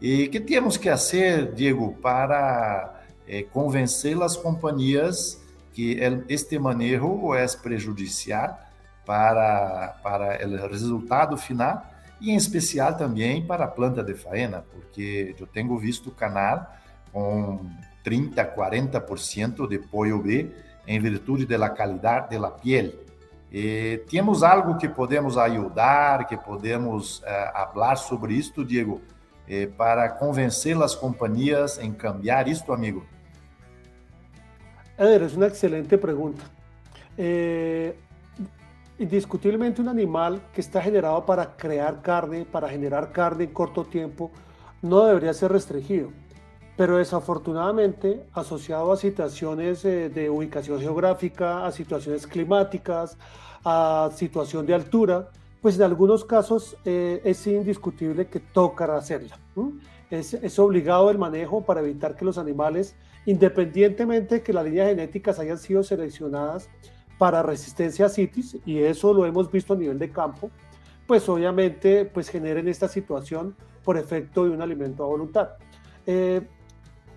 E 0.00 0.28
que 0.28 0.40
temos 0.40 0.76
que 0.76 0.90
fazer, 0.90 1.52
Diego, 1.52 1.94
para 2.02 2.95
é, 3.26 3.42
convencer 3.42 4.20
as 4.22 4.36
companhias 4.36 5.40
que 5.72 5.98
este 6.28 6.58
manejo 6.58 7.34
é 7.34 7.46
prejudicial 7.56 8.58
para, 9.04 9.98
para 10.02 10.46
o 10.46 10.68
resultado 10.68 11.36
final 11.36 11.84
e 12.20 12.30
em 12.30 12.36
especial 12.36 12.96
também 12.96 13.46
para 13.46 13.64
a 13.64 13.68
planta 13.68 14.02
de 14.02 14.14
faena, 14.14 14.64
porque 14.72 15.34
eu 15.38 15.46
tenho 15.46 15.76
visto 15.76 16.10
canal 16.10 16.66
com 17.12 17.60
30, 18.02 18.44
40% 18.56 19.68
de 19.68 19.78
pollo 19.78 20.22
B 20.22 20.50
em 20.86 21.00
virtude 21.00 21.44
da 21.44 21.68
qualidade 21.68 22.38
da 22.38 22.50
pele. 22.50 22.98
E 23.52 24.02
temos 24.08 24.42
algo 24.42 24.76
que 24.76 24.88
podemos 24.88 25.36
ajudar, 25.38 26.26
que 26.26 26.36
podemos 26.36 27.20
uh, 27.20 27.72
falar 27.72 27.96
sobre 27.96 28.34
isto, 28.34 28.64
Diego, 28.64 29.00
eh, 29.48 29.66
para 29.66 30.08
convencer 30.08 30.80
as 30.82 30.94
companhias 30.94 31.78
em 31.78 31.92
cambiar 31.92 32.48
isto, 32.48 32.72
amigo? 32.72 33.06
Es 34.98 35.36
una 35.36 35.46
excelente 35.46 35.98
pregunta. 35.98 36.42
Eh, 37.18 37.94
indiscutiblemente 38.98 39.82
un 39.82 39.88
animal 39.88 40.40
que 40.54 40.62
está 40.62 40.80
generado 40.80 41.26
para 41.26 41.54
crear 41.54 42.00
carne, 42.00 42.46
para 42.46 42.66
generar 42.66 43.12
carne 43.12 43.44
en 43.44 43.52
corto 43.52 43.84
tiempo, 43.84 44.30
no 44.80 45.04
debería 45.04 45.34
ser 45.34 45.52
restringido. 45.52 46.08
Pero 46.78 46.96
desafortunadamente, 46.96 48.24
asociado 48.32 48.90
a 48.90 48.96
situaciones 48.96 49.84
eh, 49.84 50.08
de 50.08 50.30
ubicación 50.30 50.80
geográfica, 50.80 51.66
a 51.66 51.72
situaciones 51.72 52.26
climáticas, 52.26 53.18
a 53.64 54.10
situación 54.14 54.64
de 54.64 54.74
altura, 54.74 55.28
pues 55.60 55.76
en 55.76 55.82
algunos 55.82 56.24
casos 56.24 56.74
eh, 56.86 57.20
es 57.22 57.46
indiscutible 57.46 58.28
que 58.28 58.40
toca 58.40 58.96
hacerla. 58.96 59.38
Es 60.08 60.58
obligado 60.58 61.10
el 61.10 61.18
manejo 61.18 61.62
para 61.62 61.80
evitar 61.80 62.14
que 62.14 62.24
los 62.24 62.38
animales 62.38 62.94
independientemente 63.26 64.36
de 64.36 64.42
que 64.42 64.52
las 64.52 64.64
líneas 64.64 64.88
genéticas 64.88 65.38
hayan 65.38 65.58
sido 65.58 65.82
seleccionadas 65.82 66.70
para 67.18 67.42
resistencia 67.42 68.06
a 68.06 68.08
citis, 68.08 68.56
y 68.64 68.78
eso 68.78 69.12
lo 69.12 69.26
hemos 69.26 69.50
visto 69.50 69.74
a 69.74 69.76
nivel 69.76 69.98
de 69.98 70.10
campo, 70.10 70.50
pues 71.06 71.28
obviamente 71.28 72.04
pues 72.04 72.28
generen 72.28 72.68
esta 72.68 72.88
situación 72.88 73.54
por 73.84 73.96
efecto 73.96 74.44
de 74.44 74.50
un 74.50 74.62
alimento 74.62 75.04
a 75.04 75.06
voluntad. 75.06 75.50
Eh, 76.06 76.46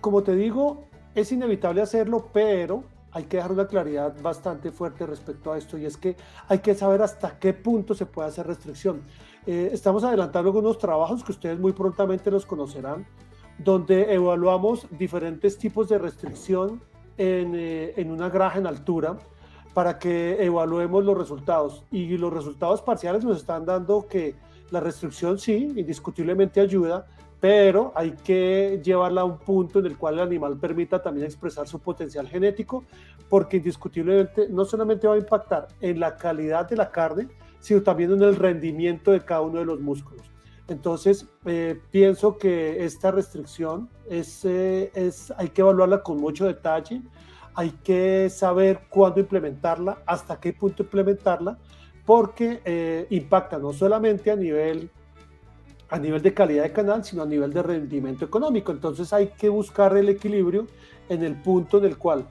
como 0.00 0.22
te 0.22 0.34
digo, 0.34 0.84
es 1.14 1.32
inevitable 1.32 1.82
hacerlo, 1.82 2.28
pero 2.32 2.84
hay 3.12 3.24
que 3.24 3.36
dejar 3.38 3.52
una 3.52 3.66
claridad 3.66 4.14
bastante 4.22 4.70
fuerte 4.70 5.04
respecto 5.04 5.52
a 5.52 5.58
esto 5.58 5.76
y 5.76 5.84
es 5.84 5.96
que 5.96 6.16
hay 6.48 6.60
que 6.60 6.74
saber 6.74 7.02
hasta 7.02 7.38
qué 7.38 7.52
punto 7.52 7.94
se 7.94 8.06
puede 8.06 8.28
hacer 8.28 8.46
restricción. 8.46 9.02
Eh, 9.46 9.70
estamos 9.72 10.04
adelantando 10.04 10.50
algunos 10.50 10.78
trabajos 10.78 11.24
que 11.24 11.32
ustedes 11.32 11.58
muy 11.58 11.72
prontamente 11.72 12.30
los 12.30 12.46
conocerán 12.46 13.06
donde 13.64 14.12
evaluamos 14.14 14.86
diferentes 14.90 15.58
tipos 15.58 15.88
de 15.88 15.98
restricción 15.98 16.80
en, 17.16 17.54
eh, 17.54 17.94
en 17.96 18.10
una 18.10 18.28
graja 18.28 18.58
en 18.58 18.66
altura 18.66 19.18
para 19.74 19.98
que 19.98 20.42
evaluemos 20.44 21.04
los 21.04 21.16
resultados. 21.16 21.84
Y 21.90 22.16
los 22.16 22.32
resultados 22.32 22.82
parciales 22.82 23.24
nos 23.24 23.38
están 23.38 23.64
dando 23.64 24.06
que 24.08 24.34
la 24.70 24.80
restricción 24.80 25.38
sí, 25.38 25.72
indiscutiblemente 25.76 26.60
ayuda, 26.60 27.06
pero 27.40 27.92
hay 27.94 28.12
que 28.12 28.80
llevarla 28.84 29.22
a 29.22 29.24
un 29.24 29.38
punto 29.38 29.78
en 29.78 29.86
el 29.86 29.96
cual 29.96 30.14
el 30.14 30.20
animal 30.20 30.58
permita 30.58 31.00
también 31.00 31.26
expresar 31.26 31.66
su 31.66 31.78
potencial 31.78 32.28
genético, 32.28 32.84
porque 33.28 33.56
indiscutiblemente 33.56 34.48
no 34.48 34.64
solamente 34.64 35.06
va 35.06 35.14
a 35.14 35.18
impactar 35.18 35.68
en 35.80 35.98
la 35.98 36.16
calidad 36.16 36.68
de 36.68 36.76
la 36.76 36.90
carne, 36.90 37.28
sino 37.58 37.82
también 37.82 38.12
en 38.12 38.22
el 38.22 38.36
rendimiento 38.36 39.12
de 39.12 39.20
cada 39.20 39.40
uno 39.40 39.60
de 39.60 39.64
los 39.64 39.80
músculos. 39.80 40.29
Entonces, 40.70 41.26
eh, 41.46 41.80
pienso 41.90 42.38
que 42.38 42.84
esta 42.84 43.10
restricción 43.10 43.88
es, 44.08 44.44
eh, 44.44 44.92
es, 44.94 45.32
hay 45.36 45.48
que 45.48 45.62
evaluarla 45.62 46.00
con 46.00 46.18
mucho 46.18 46.46
detalle, 46.46 47.02
hay 47.56 47.70
que 47.82 48.30
saber 48.30 48.82
cuándo 48.88 49.18
implementarla, 49.18 49.98
hasta 50.06 50.38
qué 50.38 50.52
punto 50.52 50.84
implementarla, 50.84 51.58
porque 52.06 52.60
eh, 52.64 53.08
impacta 53.10 53.58
no 53.58 53.72
solamente 53.72 54.30
a 54.30 54.36
nivel 54.36 54.88
a 55.88 55.98
nivel 55.98 56.22
de 56.22 56.32
calidad 56.32 56.62
de 56.62 56.72
canal, 56.72 57.04
sino 57.04 57.24
a 57.24 57.26
nivel 57.26 57.52
de 57.52 57.64
rendimiento 57.64 58.24
económico. 58.24 58.70
Entonces 58.70 59.12
hay 59.12 59.26
que 59.26 59.48
buscar 59.48 59.96
el 59.96 60.08
equilibrio 60.08 60.68
en 61.08 61.24
el 61.24 61.34
punto 61.34 61.78
en 61.78 61.84
el 61.86 61.98
cual 61.98 62.28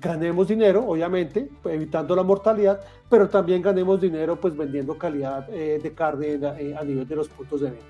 ganemos 0.00 0.48
dinero, 0.48 0.84
obviamente, 0.86 1.48
evitando 1.64 2.14
la 2.14 2.22
mortalidad, 2.22 2.80
pero 3.08 3.28
también 3.28 3.62
ganemos 3.62 4.00
dinero 4.00 4.36
pues 4.36 4.56
vendiendo 4.56 4.96
calidad 4.96 5.48
eh, 5.52 5.78
de 5.82 5.92
carne 5.92 6.38
eh, 6.58 6.74
a 6.78 6.84
nivel 6.84 7.06
de 7.06 7.16
los 7.16 7.28
puntos 7.28 7.60
de 7.60 7.70
venta. 7.70 7.84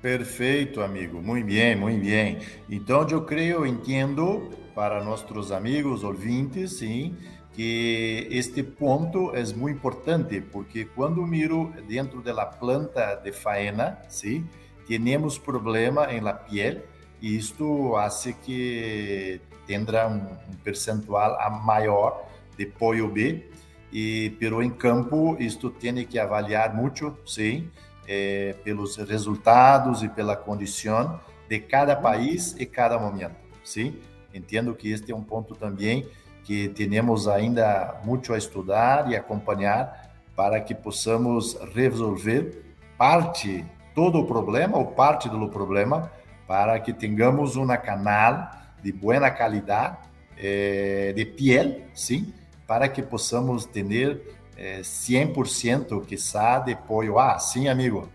Perfeito, 0.00 0.82
amigo. 0.82 1.22
Muito 1.22 1.46
bem, 1.46 1.76
muito 1.76 2.04
bem. 2.04 2.38
Então, 2.68 3.06
eu 3.08 3.24
creio, 3.24 3.64
entendo 3.64 4.50
para 4.74 5.02
nossos 5.02 5.50
amigos 5.50 6.04
ouvintes, 6.04 6.78
sim, 6.78 7.16
que 7.54 8.28
este 8.30 8.62
ponto 8.62 9.34
é 9.34 9.42
muito 9.54 9.78
importante, 9.78 10.40
porque 10.42 10.84
quando 10.84 11.22
miro 11.22 11.72
dentro 11.88 12.20
da 12.20 12.44
planta 12.44 13.14
de 13.14 13.32
faena, 13.32 13.98
sim, 14.08 14.44
temos 14.86 15.38
problema 15.38 16.12
em 16.12 16.20
la 16.20 16.34
piel 16.34 16.82
e 17.22 17.36
isto 17.36 17.96
hace 17.96 18.34
que 18.34 19.40
tendrá 19.66 20.08
um, 20.08 20.16
um 20.16 20.56
percentual 20.62 21.38
a 21.40 21.50
maior 21.50 22.26
de 22.56 22.66
B, 23.12 23.48
e 23.92 24.36
pero 24.38 24.62
em 24.62 24.70
campo 24.70 25.36
isto 25.38 25.70
tem 25.70 26.04
que 26.04 26.18
avaliar 26.18 26.74
muito, 26.74 27.16
sim, 27.26 27.70
eh, 28.08 28.54
pelos 28.64 28.96
resultados 28.96 30.02
e 30.02 30.08
pela 30.08 30.36
condição 30.36 31.20
de 31.48 31.60
cada 31.60 31.94
país 31.94 32.54
e 32.58 32.66
cada 32.66 32.98
momento, 32.98 33.36
sim. 33.64 33.98
Entendo 34.32 34.74
que 34.74 34.90
este 34.90 35.12
é 35.12 35.14
um 35.14 35.22
ponto 35.22 35.54
também 35.54 36.06
que 36.42 36.68
temos 36.68 37.26
ainda 37.28 38.00
muito 38.04 38.34
a 38.34 38.38
estudar 38.38 39.10
e 39.10 39.16
acompanhar 39.16 40.12
para 40.36 40.60
que 40.60 40.74
possamos 40.74 41.56
resolver 41.74 42.64
parte, 42.98 43.64
todo 43.94 44.18
o 44.18 44.26
problema 44.26 44.76
ou 44.76 44.86
parte 44.86 45.28
do 45.28 45.48
problema, 45.48 46.10
para 46.46 46.78
que 46.80 46.92
tenhamos 46.92 47.56
uma 47.56 47.76
canal 47.76 48.50
de 48.84 48.92
boa 48.92 49.30
qualidade 49.30 49.96
eh, 50.36 51.12
de 51.16 51.24
piel, 51.24 51.86
sim, 51.94 52.32
para 52.66 52.92
que 52.92 53.02
possamos 53.02 53.66
ter 53.66 54.22
eh, 54.56 54.82
100% 54.82 56.04
quizá 56.04 56.60
de 56.60 56.76
pollo 56.76 57.18
A, 57.18 57.38
sim, 57.38 57.66
amigo. 57.66 58.08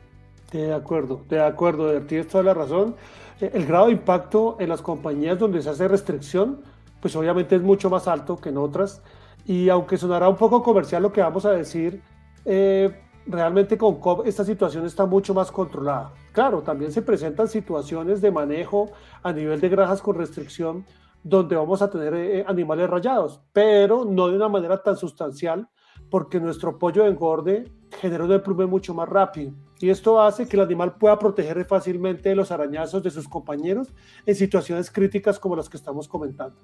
De 0.52 0.74
acuerdo, 0.74 1.26
de 1.28 1.42
acuerdo, 1.42 2.02
tienes 2.04 2.28
toda 2.28 2.44
la 2.44 2.54
razón. 2.54 2.96
Eh, 3.42 3.52
el 3.54 3.66
grado 3.66 3.88
de 3.88 3.94
impacto 3.94 4.58
en 4.60 4.70
las 4.70 4.82
compañías 4.82 5.38
donde 5.38 5.62
se 5.62 5.70
hace 5.70 5.88
restricción 5.88 6.64
pues 7.00 7.16
obviamente 7.16 7.56
es 7.56 7.62
mucho 7.62 7.90
más 7.90 8.08
alto 8.08 8.38
que 8.38 8.50
en 8.50 8.58
otras. 8.58 9.02
Y 9.46 9.70
aunque 9.70 9.98
sonará 9.98 10.30
un 10.30 10.36
poco 10.36 10.62
comercial 10.62 11.04
lo 11.04 11.12
que 11.12 11.22
vamos 11.22 11.46
a 11.46 11.52
decir, 11.52 12.02
eh, 12.46 12.92
realmente 13.28 13.78
con 13.78 14.00
COP 14.00 14.26
esta 14.26 14.44
situación 14.44 14.86
está 14.86 15.06
mucho 15.06 15.34
más 15.34 15.52
controlada. 15.52 16.14
Claro, 16.32 16.62
también 16.62 16.92
se 16.92 17.02
presentan 17.02 17.48
situaciones 17.48 18.22
de 18.22 18.32
manejo 18.32 18.90
a 19.24 19.32
nivel 19.32 19.60
de 19.60 19.70
granjas 19.70 20.02
con 20.02 20.16
restricción 20.16 20.86
donde 21.24 21.56
vamos 21.56 21.82
a 21.82 21.90
tener 21.90 22.14
eh, 22.14 22.46
animales 22.48 22.90
rayados, 22.90 23.42
pero 23.52 24.06
no 24.06 24.30
de 24.30 24.36
una 24.36 24.48
manera 24.48 24.82
tan 24.82 24.96
sustancial 24.96 25.68
porque 26.10 26.40
nuestro 26.40 26.78
pollo 26.78 27.04
de 27.04 27.10
engorde 27.10 27.72
genera 28.00 28.24
un 28.24 28.30
desplume 28.30 28.66
mucho 28.66 28.94
más 28.94 29.10
rápido. 29.10 29.54
Y 29.80 29.90
esto 29.90 30.22
hace 30.22 30.48
que 30.48 30.58
el 30.58 30.64
animal 30.64 30.96
pueda 30.96 31.18
proteger 31.20 31.64
fácilmente 31.66 32.30
de 32.30 32.36
los 32.36 32.52
arañazos 32.52 33.04
de 33.04 33.12
sus 33.12 33.28
compañeros 33.28 33.94
en 34.26 34.36
situaciones 34.36 34.92
críticas 34.92 35.40
como 35.40 35.56
las 35.56 35.70
que 35.70 35.78
estamos 35.78 36.08
comentando. 36.08 36.58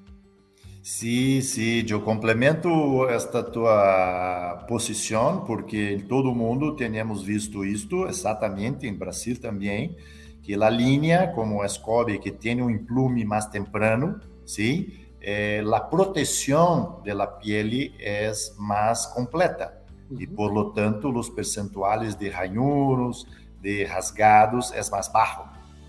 Sim, 0.88 1.42
sim, 1.42 1.84
eu 1.90 2.00
complemento 2.00 3.10
esta 3.10 3.42
tua 3.42 4.64
posição, 4.68 5.44
porque 5.44 5.94
em 5.94 6.02
todo 6.02 6.30
o 6.30 6.36
mundo 6.36 6.76
temos 6.76 7.24
visto 7.24 7.66
isto, 7.66 8.06
exatamente, 8.06 8.86
em 8.86 8.94
Brasil 8.94 9.36
também, 9.42 9.98
que 10.44 10.54
a 10.54 10.70
linha, 10.70 11.28
como 11.34 11.64
a 11.64 11.68
SCOBE, 11.68 12.20
que 12.20 12.30
tem 12.30 12.62
um 12.62 12.70
implume 12.70 13.26
mais 13.26 13.48
temprano, 13.48 14.22
sim, 14.46 14.94
eh, 15.20 15.64
a 15.74 15.80
proteção 15.80 17.02
da 17.04 17.26
pele 17.26 17.96
é 18.00 18.32
mais 18.60 19.08
completa. 19.08 19.74
Uhum. 20.12 20.22
E, 20.22 20.28
por 20.28 20.54
lo 20.54 20.66
tanto, 20.66 21.10
os 21.10 21.30
percentuais 21.30 22.14
de 22.14 22.30
ranhuros, 22.30 23.26
de 23.60 23.86
rasgados, 23.86 24.72
é 24.72 24.88
mais 24.92 25.08
baixo. 25.08 25.42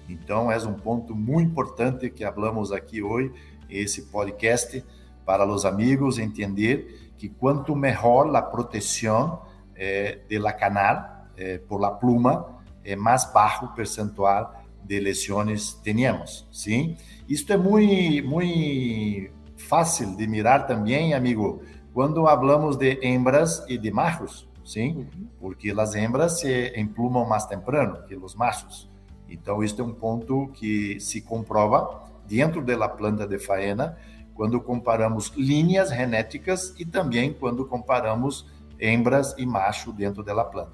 Então, 0.08 0.50
é 0.50 0.56
um 0.58 0.72
ponto 0.72 1.14
muito 1.14 1.50
importante 1.50 2.08
que 2.08 2.24
falamos 2.24 2.72
aqui 2.72 3.02
hoje, 3.02 3.30
esse 3.68 4.02
podcast 4.02 4.84
para 5.24 5.46
os 5.46 5.64
amigos 5.64 6.18
entender 6.18 7.12
que 7.16 7.28
quanto 7.28 7.74
melhor 7.74 8.34
a 8.34 8.42
proteção 8.42 9.42
eh, 9.74 10.20
de 10.28 10.38
la 10.38 10.52
canal 10.52 11.26
eh, 11.36 11.60
por 11.68 11.80
la 11.80 11.90
pluma, 11.90 12.62
eh, 12.84 12.96
mais 12.96 13.30
baixo 13.32 13.68
percentual 13.74 14.62
de 14.84 15.00
lesões 15.00 15.74
temos, 15.82 16.46
sim? 16.52 16.96
Isto 17.28 17.52
é 17.52 17.56
muito 17.56 18.28
muito 18.28 19.30
fácil 19.56 20.16
de 20.16 20.26
mirar 20.26 20.66
também, 20.66 21.12
amigo, 21.12 21.60
quando 21.92 22.24
falamos 22.24 22.76
de 22.76 22.98
hembras 23.02 23.64
e 23.68 23.76
de 23.76 23.90
machos, 23.90 24.48
sim? 24.64 25.06
Porque 25.40 25.72
as 25.76 25.94
hembras 25.94 26.40
se 26.40 26.72
emplumam 26.76 27.26
mais 27.26 27.46
temprano 27.46 28.04
que 28.06 28.14
os 28.14 28.34
machos. 28.34 28.88
Então, 29.28 29.62
isto 29.62 29.82
é 29.82 29.84
um 29.84 29.92
ponto 29.92 30.48
que 30.54 31.00
se 31.00 31.20
comprova 31.20 32.05
dentro 32.28 32.62
da 32.62 32.88
planta 32.88 33.26
de 33.26 33.38
faena 33.38 33.96
quando 34.34 34.60
comparamos 34.60 35.32
linhas 35.36 35.90
genéticas 35.90 36.74
e 36.78 36.84
também 36.84 37.32
quando 37.32 37.64
comparamos 37.64 38.46
hembras 38.78 39.34
e 39.38 39.46
macho 39.46 39.92
dentro 39.92 40.22
da 40.22 40.44
planta. 40.44 40.72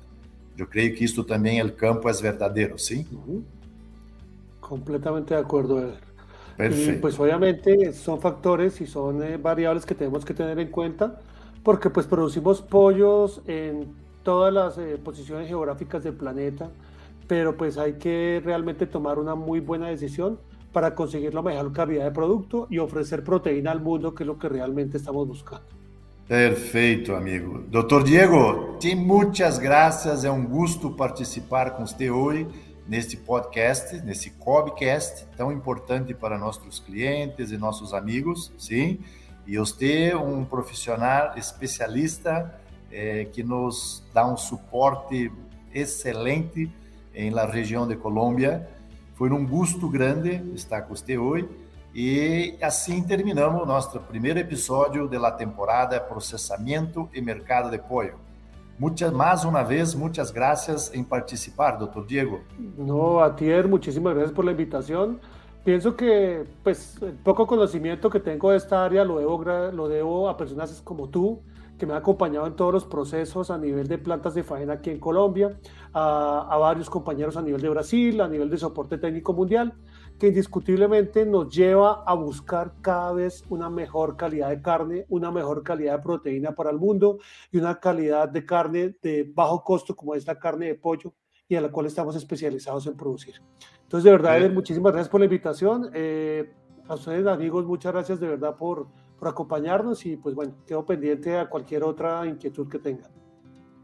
Eu 0.59 0.67
creio 0.67 0.95
que 0.95 1.05
isto 1.05 1.25
também 1.25 1.62
o 1.62 1.73
campo 1.73 2.09
é 2.09 2.12
verdadeiro, 2.12 2.79
sim? 2.79 3.07
Uhum. 3.12 3.45
Completamente 4.61 5.29
de 5.29 5.37
acordo. 5.37 5.95
Y 6.59 6.93
pues 7.01 7.19
obviamente 7.19 7.93
son 7.93 8.21
factores 8.21 8.81
y 8.81 8.87
son 8.87 9.23
eh, 9.23 9.37
variables 9.37 9.87
que 9.87 9.95
tenemos 9.95 10.25
que 10.25 10.35
tener 10.35 10.59
en 10.59 10.69
cuenta 10.69 11.19
porque 11.62 11.88
pues 11.88 12.07
producimos 12.07 12.61
pollos 12.61 13.41
en 13.47 13.95
todas 14.23 14.53
las 14.53 14.79
eh, 14.79 14.99
posiciones 15.03 15.49
geográficas 15.49 16.05
del 16.05 16.15
planeta, 16.15 16.69
pero 17.27 17.57
pues 17.57 17.79
hay 17.79 17.95
que 17.95 18.43
realmente 18.45 18.87
tomar 18.87 19.19
una 19.19 19.35
muy 19.35 19.61
buena 19.61 19.88
decisión 19.88 20.38
para 20.73 20.95
conseguir 20.95 21.35
la 21.35 21.43
mejor 21.43 21.73
calidad 21.73 22.05
de 22.05 22.11
producto 22.11 22.67
y 22.71 22.79
ofrecer 22.79 23.23
proteína 23.23 23.71
al 23.71 23.81
mundo, 23.81 24.15
que 24.15 24.23
es 24.23 24.27
lo 24.27 24.39
que 24.39 24.49
realmente 24.49 24.97
estamos 24.97 25.27
buscando. 25.29 25.65
Perfeito, 26.27 27.15
amigo. 27.15 27.63
Doutor 27.69 28.05
Diego, 28.05 28.79
tem 28.81 28.97
muitas 28.97 29.59
graças. 29.59 30.25
É 30.25 30.31
um 30.31 30.47
gosto 30.47 30.91
participar 30.91 31.73
com 31.73 31.87
você 31.87 32.11
hoje 32.11 32.47
neste 32.89 33.17
podcast, 33.17 34.01
nesse 34.03 34.31
Cobcast, 34.31 35.27
tão 35.37 35.53
importante 35.53 36.15
para 36.15 36.39
nossos 36.39 36.79
clientes 36.79 37.51
e 37.51 37.59
nossos 37.59 37.93
amigos, 37.93 38.53
sim? 38.57 39.01
E 39.47 39.59
você 39.59 40.15
um 40.15 40.45
profissional 40.45 41.37
especialista 41.37 42.55
eh, 42.91 43.27
que 43.33 43.43
nos 43.43 44.03
dá 44.15 44.27
um 44.27 44.37
suporte 44.37 45.31
excelente 45.75 46.71
em 47.15 47.31
la 47.31 47.47
região 47.47 47.87
de 47.87 47.97
Colômbia 47.97 48.69
foi 49.15 49.31
um 49.31 49.46
gosto 49.46 49.88
grande 49.88 50.42
estar 50.54 50.83
com 50.83 50.94
você 50.94 51.17
hoje. 51.19 51.48
E 51.94 52.56
assim 52.63 53.02
terminamos 53.02 53.67
nosso 53.67 54.00
primeiro 54.00 54.38
episódio 54.38 55.06
da 55.06 55.31
temporada 55.31 56.00
Processamento 56.00 57.08
e 57.13 57.21
Mercado 57.21 57.71
de 57.71 57.79
Pollo. 57.79 58.15
Muchas, 58.79 59.13
una 59.44 59.63
vez, 59.63 59.94
muchas 59.94 60.33
gracias 60.33 60.90
en 60.94 61.04
participar, 61.04 61.79
doctor 61.79 62.06
Diego. 62.06 62.40
No, 62.77 63.21
a 63.23 63.37
ti, 63.37 63.46
muchísimas 63.69 64.15
gracias 64.15 64.35
por 64.35 64.44
la 64.44 64.52
invitación. 64.52 65.21
Pienso 65.65 65.94
que 65.94 66.44
pues, 66.65 67.00
el 67.02 67.13
poco 67.13 67.46
conocimiento 67.46 68.10
que 68.10 68.19
tengo 68.19 68.50
de 68.50 68.56
esta 68.56 68.85
área 68.85 69.04
lo 69.04 69.19
debo, 69.19 69.44
lo 69.73 69.88
debo 69.88 70.29
a 70.29 70.37
personas 70.37 70.81
como 70.83 71.08
tú, 71.08 71.40
que 71.83 71.87
me 71.87 71.95
ha 71.95 71.97
acompañado 71.97 72.47
en 72.47 72.55
todos 72.55 72.73
los 72.73 72.85
procesos 72.85 73.51
a 73.51 73.59
nivel 73.59 73.89
de 73.89 73.99
plantas 73.99 74.35
de 74.35 74.45
faena 74.45 74.75
aquí 74.75 74.91
en 74.91 75.01
Colombia, 75.01 75.59
a, 75.93 76.57
varios 76.57 76.89
compañeros 76.89 77.37
a 77.37 77.43
nivel 77.43 77.61
de 77.61 77.69
Brasil, 77.71 78.21
a 78.21 78.29
nivel 78.29 78.49
de 78.49 78.57
soporte 78.57 78.99
técnico 78.99 79.33
mundial, 79.33 79.75
que 80.17 80.29
indiscutiblemente 80.29 81.27
nos 81.27 81.53
lleva 81.53 82.05
a 82.07 82.15
buscar 82.15 82.75
cada 82.83 83.13
vez 83.13 83.45
una 83.49 83.69
mejor 83.69 84.17
calidad 84.17 84.51
de 84.51 84.63
carne, 84.63 85.07
una 85.09 85.33
mejor 85.33 85.65
calidad 85.65 85.97
de 85.97 86.03
proteína 86.05 86.55
para 86.55 86.71
el 86.71 86.79
mundo 86.79 87.19
y 87.51 87.59
una 87.59 87.81
calidad 87.81 88.29
de 88.29 88.47
carne 88.47 88.95
de 89.03 89.29
bajo 89.35 89.65
costo 89.65 89.97
como 89.97 90.15
es 90.15 90.25
la 90.25 90.39
carne 90.39 90.67
de 90.67 90.77
pollo 90.77 91.13
y 91.49 91.57
a 91.57 91.61
la 91.61 91.73
cual 91.73 91.87
estamos 91.87 92.15
especializados 92.15 92.87
en 92.87 92.97
producir. 92.97 93.43
Entonces, 93.83 94.05
de 94.05 94.13
verdad, 94.13 94.53
muchísimas 94.53 94.93
gracias 94.93 95.11
por 95.11 95.19
la 95.19 95.27
invitación. 95.27 95.91
Eh, 95.93 96.49
a 96.87 96.95
ustedes, 96.95 97.27
amigos, 97.27 97.67
muchas 97.67 97.93
gracias 97.93 98.21
de 98.21 98.29
verdad 98.29 98.55
por, 98.57 98.87
por 99.23 99.29
acompañarnos 99.29 100.04
y 100.04 100.16
pues 100.16 100.35
bueno, 100.35 100.52
quedo 100.66 100.85
pendiente 100.85 101.38
a 101.38 101.48
cualquier 101.48 101.85
otra 101.85 102.27
inquietud 102.27 102.68
que 102.68 102.81
tengan. 102.81 103.08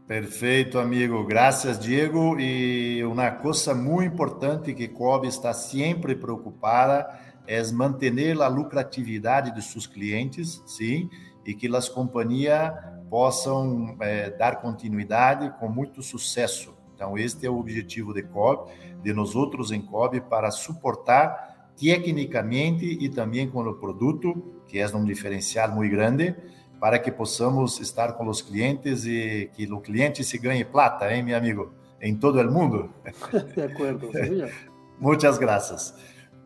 Perfeito, 0.05 0.81
amigo. 0.81 1.25
Graças, 1.25 1.79
Diego. 1.79 2.37
E 2.37 3.01
uma 3.05 3.31
coisa 3.31 3.73
muito 3.73 4.13
importante 4.13 4.73
que 4.73 4.89
Cobb 4.89 5.25
está 5.25 5.53
sempre 5.53 6.13
preocupada 6.13 7.07
é 7.47 7.63
manter 7.71 8.41
a 8.41 8.49
lucratividade 8.49 9.55
de 9.55 9.61
seus 9.61 9.87
clientes, 9.87 10.61
sim, 10.65 11.09
e 11.45 11.53
que 11.53 11.73
as 11.73 11.87
companhias 11.87 12.73
possam 13.09 13.95
é, 14.01 14.31
dar 14.31 14.57
continuidade 14.57 15.57
com 15.57 15.69
muito 15.69 16.03
sucesso. 16.03 16.73
Então, 16.93 17.17
este 17.17 17.45
é 17.45 17.49
o 17.49 17.57
objetivo 17.57 18.13
de 18.13 18.23
Cobb, 18.23 18.69
de 19.01 19.13
nós 19.13 19.37
outros 19.37 19.71
em 19.71 19.81
Cobb, 19.81 20.19
para 20.19 20.51
suportar 20.51 21.48
tecnicamente 21.79 22.85
e 22.85 23.07
também 23.09 23.49
com 23.49 23.61
o 23.61 23.73
produto, 23.73 24.61
que 24.67 24.79
é 24.79 24.87
um 24.87 25.05
diferencial 25.05 25.71
muito 25.71 25.91
grande, 25.91 26.35
para 26.79 26.99
que 26.99 27.11
possamos 27.11 27.79
estar 27.79 28.13
com 28.13 28.27
os 28.27 28.41
clientes 28.41 29.05
e 29.05 29.49
que 29.53 29.71
o 29.71 29.79
cliente 29.79 30.23
se 30.23 30.37
ganhe 30.37 30.65
plata, 30.65 31.13
hein, 31.13 31.23
meu 31.23 31.37
amigo? 31.37 31.73
Em 32.01 32.15
todo 32.15 32.39
o 32.39 32.51
mundo. 32.51 32.89
De 33.55 33.61
acordo, 33.61 34.11
senhor. 34.11 34.51
Muitas 34.99 35.37
graças. 35.37 35.93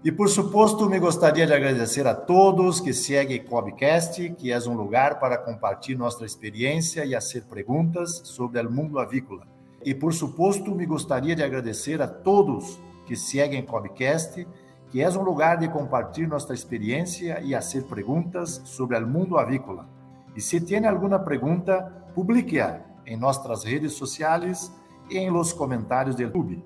E 0.04 0.12
por 0.12 0.28
suposto, 0.28 0.90
me 0.90 1.00
gostaria 1.00 1.48
de 1.48 1.54
agradecer 1.54 2.06
a 2.06 2.14
todos 2.14 2.82
que 2.82 2.94
seguem 2.94 3.42
Cobcast, 3.44 4.34
que 4.38 4.52
é 4.52 4.60
um 4.60 4.74
lugar 4.74 5.20
para 5.20 5.38
compartilhar 5.38 6.00
nossa 6.00 6.26
experiência 6.26 7.06
e 7.06 7.14
fazer 7.14 7.44
perguntas 7.44 8.22
sobre 8.26 8.60
o 8.60 8.70
mundo 8.70 9.00
avícola. 9.00 9.48
E 9.86 9.96
por 9.96 10.14
suposto, 10.14 10.76
me 10.76 10.86
gostaria 10.86 11.36
de 11.36 11.44
agradecer 11.44 12.02
a 12.02 12.08
todos 12.08 12.82
que 13.06 13.16
seguem 13.16 13.62
Cobcast, 13.62 14.46
que 14.94 15.02
é 15.02 15.10
um 15.10 15.24
lugar 15.24 15.58
de 15.58 15.68
compartilhar 15.68 16.28
nossa 16.28 16.54
experiência 16.54 17.42
e 17.42 17.56
fazer 17.56 17.82
perguntas 17.86 18.62
sobre 18.64 18.96
o 18.96 19.08
mundo 19.08 19.40
avícola. 19.40 19.90
E 20.36 20.40
se 20.40 20.62
tem 20.62 20.86
alguma 20.86 21.18
pergunta, 21.18 21.82
publique-a 22.14 22.82
em 23.04 23.18
nossas 23.18 23.64
redes 23.64 23.94
sociais 23.94 24.72
e 25.10 25.18
em 25.18 25.32
los 25.32 25.52
comentários 25.52 26.16
do 26.16 26.22
YouTube. 26.22 26.64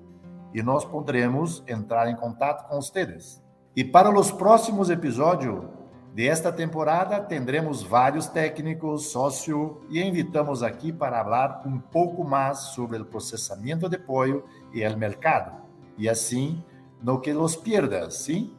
E 0.52 0.62
nós 0.62 0.84
poderemos 0.84 1.64
entrar 1.66 2.06
em 2.10 2.16
contato 2.16 2.68
com 2.68 2.76
vocês. 2.76 3.42
E 3.74 3.82
para 3.82 4.10
os 4.10 4.30
próximos 4.30 4.90
episódios 4.90 5.64
desta 6.12 6.52
temporada, 6.52 7.18
teremos 7.20 7.82
vários 7.82 8.26
técnicos, 8.26 9.06
sócio 9.06 9.80
e 9.88 10.02
invitamos 10.02 10.62
aqui 10.62 10.92
para 10.92 11.24
falar 11.24 11.62
um 11.64 11.78
pouco 11.78 12.22
mais 12.24 12.58
sobre 12.58 12.98
o 12.98 13.06
processamento 13.06 13.88
de 13.88 13.96
pollo 13.96 14.44
e 14.70 14.86
o 14.86 14.98
mercado. 14.98 15.62
E 15.96 16.10
assim, 16.10 16.62
no 17.02 17.20
que 17.20 17.32
los 17.32 17.56
pierdas, 17.56 18.14
sim? 18.14 18.52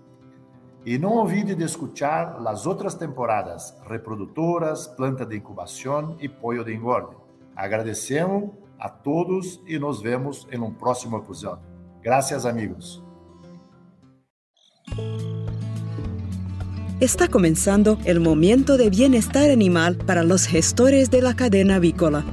E 0.86 0.98
não 0.98 1.18
olvide 1.18 1.56
de 1.56 1.64
escuchar 1.64 2.42
as 2.48 2.66
outras 2.66 2.96
temporadas, 2.96 3.76
reprodutoras, 3.88 4.88
planta 4.88 5.26
de 5.26 5.36
incubação 5.36 6.16
e 6.20 6.30
pollo 6.30 6.64
de 6.64 6.74
engorde. 6.74 7.16
Agradecemos 7.56 8.52
a 8.80 8.90
todos 8.90 9.62
e 9.68 9.78
nos 9.78 10.02
vemos 10.02 10.48
em 10.52 10.60
um 10.60 10.72
próximo 10.72 11.18
episódio. 11.18 11.64
Gracias, 12.02 12.46
amigos. 12.46 13.04
Está 17.02 17.28
comenzando 17.28 17.98
el 18.06 18.20
momento 18.20 18.78
de 18.78 18.90
bienestar 18.90 19.50
animal 19.52 19.98
para 19.98 20.24
los 20.24 20.46
gestores 20.46 21.10
de 21.10 21.22
la 21.22 21.36
cadena 21.36 21.76
avícola. 21.76 22.26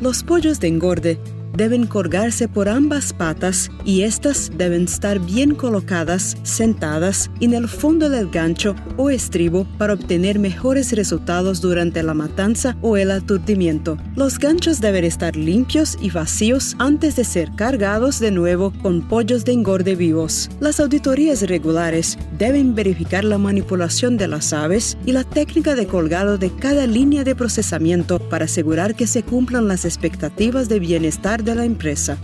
Los 0.00 0.22
pollos 0.22 0.60
de 0.60 0.68
engorde 0.68 1.20
deben 1.52 1.86
colgarse 1.86 2.48
por 2.48 2.68
ambas 2.68 3.12
patas 3.12 3.70
y 3.84 4.02
estas 4.02 4.50
deben 4.56 4.84
estar 4.84 5.18
bien 5.18 5.54
colocadas, 5.54 6.36
sentadas 6.42 7.30
en 7.40 7.54
el 7.54 7.68
fondo 7.68 8.08
del 8.08 8.30
gancho 8.30 8.74
o 8.96 9.10
estribo 9.10 9.66
para 9.78 9.94
obtener 9.94 10.38
mejores 10.38 10.92
resultados 10.92 11.60
durante 11.60 12.02
la 12.02 12.14
matanza 12.14 12.76
o 12.82 12.96
el 12.96 13.10
aturdimiento. 13.10 13.96
Los 14.16 14.38
ganchos 14.38 14.80
deben 14.80 15.04
estar 15.04 15.36
limpios 15.36 15.98
y 16.00 16.10
vacíos 16.10 16.76
antes 16.78 17.16
de 17.16 17.24
ser 17.24 17.50
cargados 17.56 18.20
de 18.20 18.30
nuevo 18.30 18.72
con 18.82 19.02
pollos 19.02 19.44
de 19.44 19.52
engorde 19.52 19.96
vivos. 19.96 20.50
Las 20.60 20.80
auditorías 20.80 21.42
regulares 21.42 22.18
deben 22.38 22.74
verificar 22.74 23.24
la 23.24 23.38
manipulación 23.38 24.16
de 24.16 24.28
las 24.28 24.52
aves 24.52 24.96
y 25.06 25.12
la 25.12 25.24
técnica 25.24 25.74
de 25.74 25.86
colgado 25.86 26.38
de 26.38 26.50
cada 26.50 26.86
línea 26.86 27.24
de 27.24 27.34
procesamiento 27.34 28.18
para 28.18 28.44
asegurar 28.44 28.94
que 28.94 29.06
se 29.06 29.22
cumplan 29.22 29.68
las 29.68 29.84
expectativas 29.84 30.68
de 30.68 30.78
bienestar 30.78 31.39
de 31.42 31.54
la 31.54 31.64
empresa. 31.64 32.18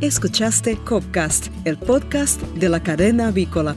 Escuchaste 0.00 0.76
Copcast, 0.76 1.48
el 1.64 1.76
podcast 1.76 2.40
de 2.54 2.68
la 2.68 2.82
cadena 2.82 3.28
avícola. 3.28 3.76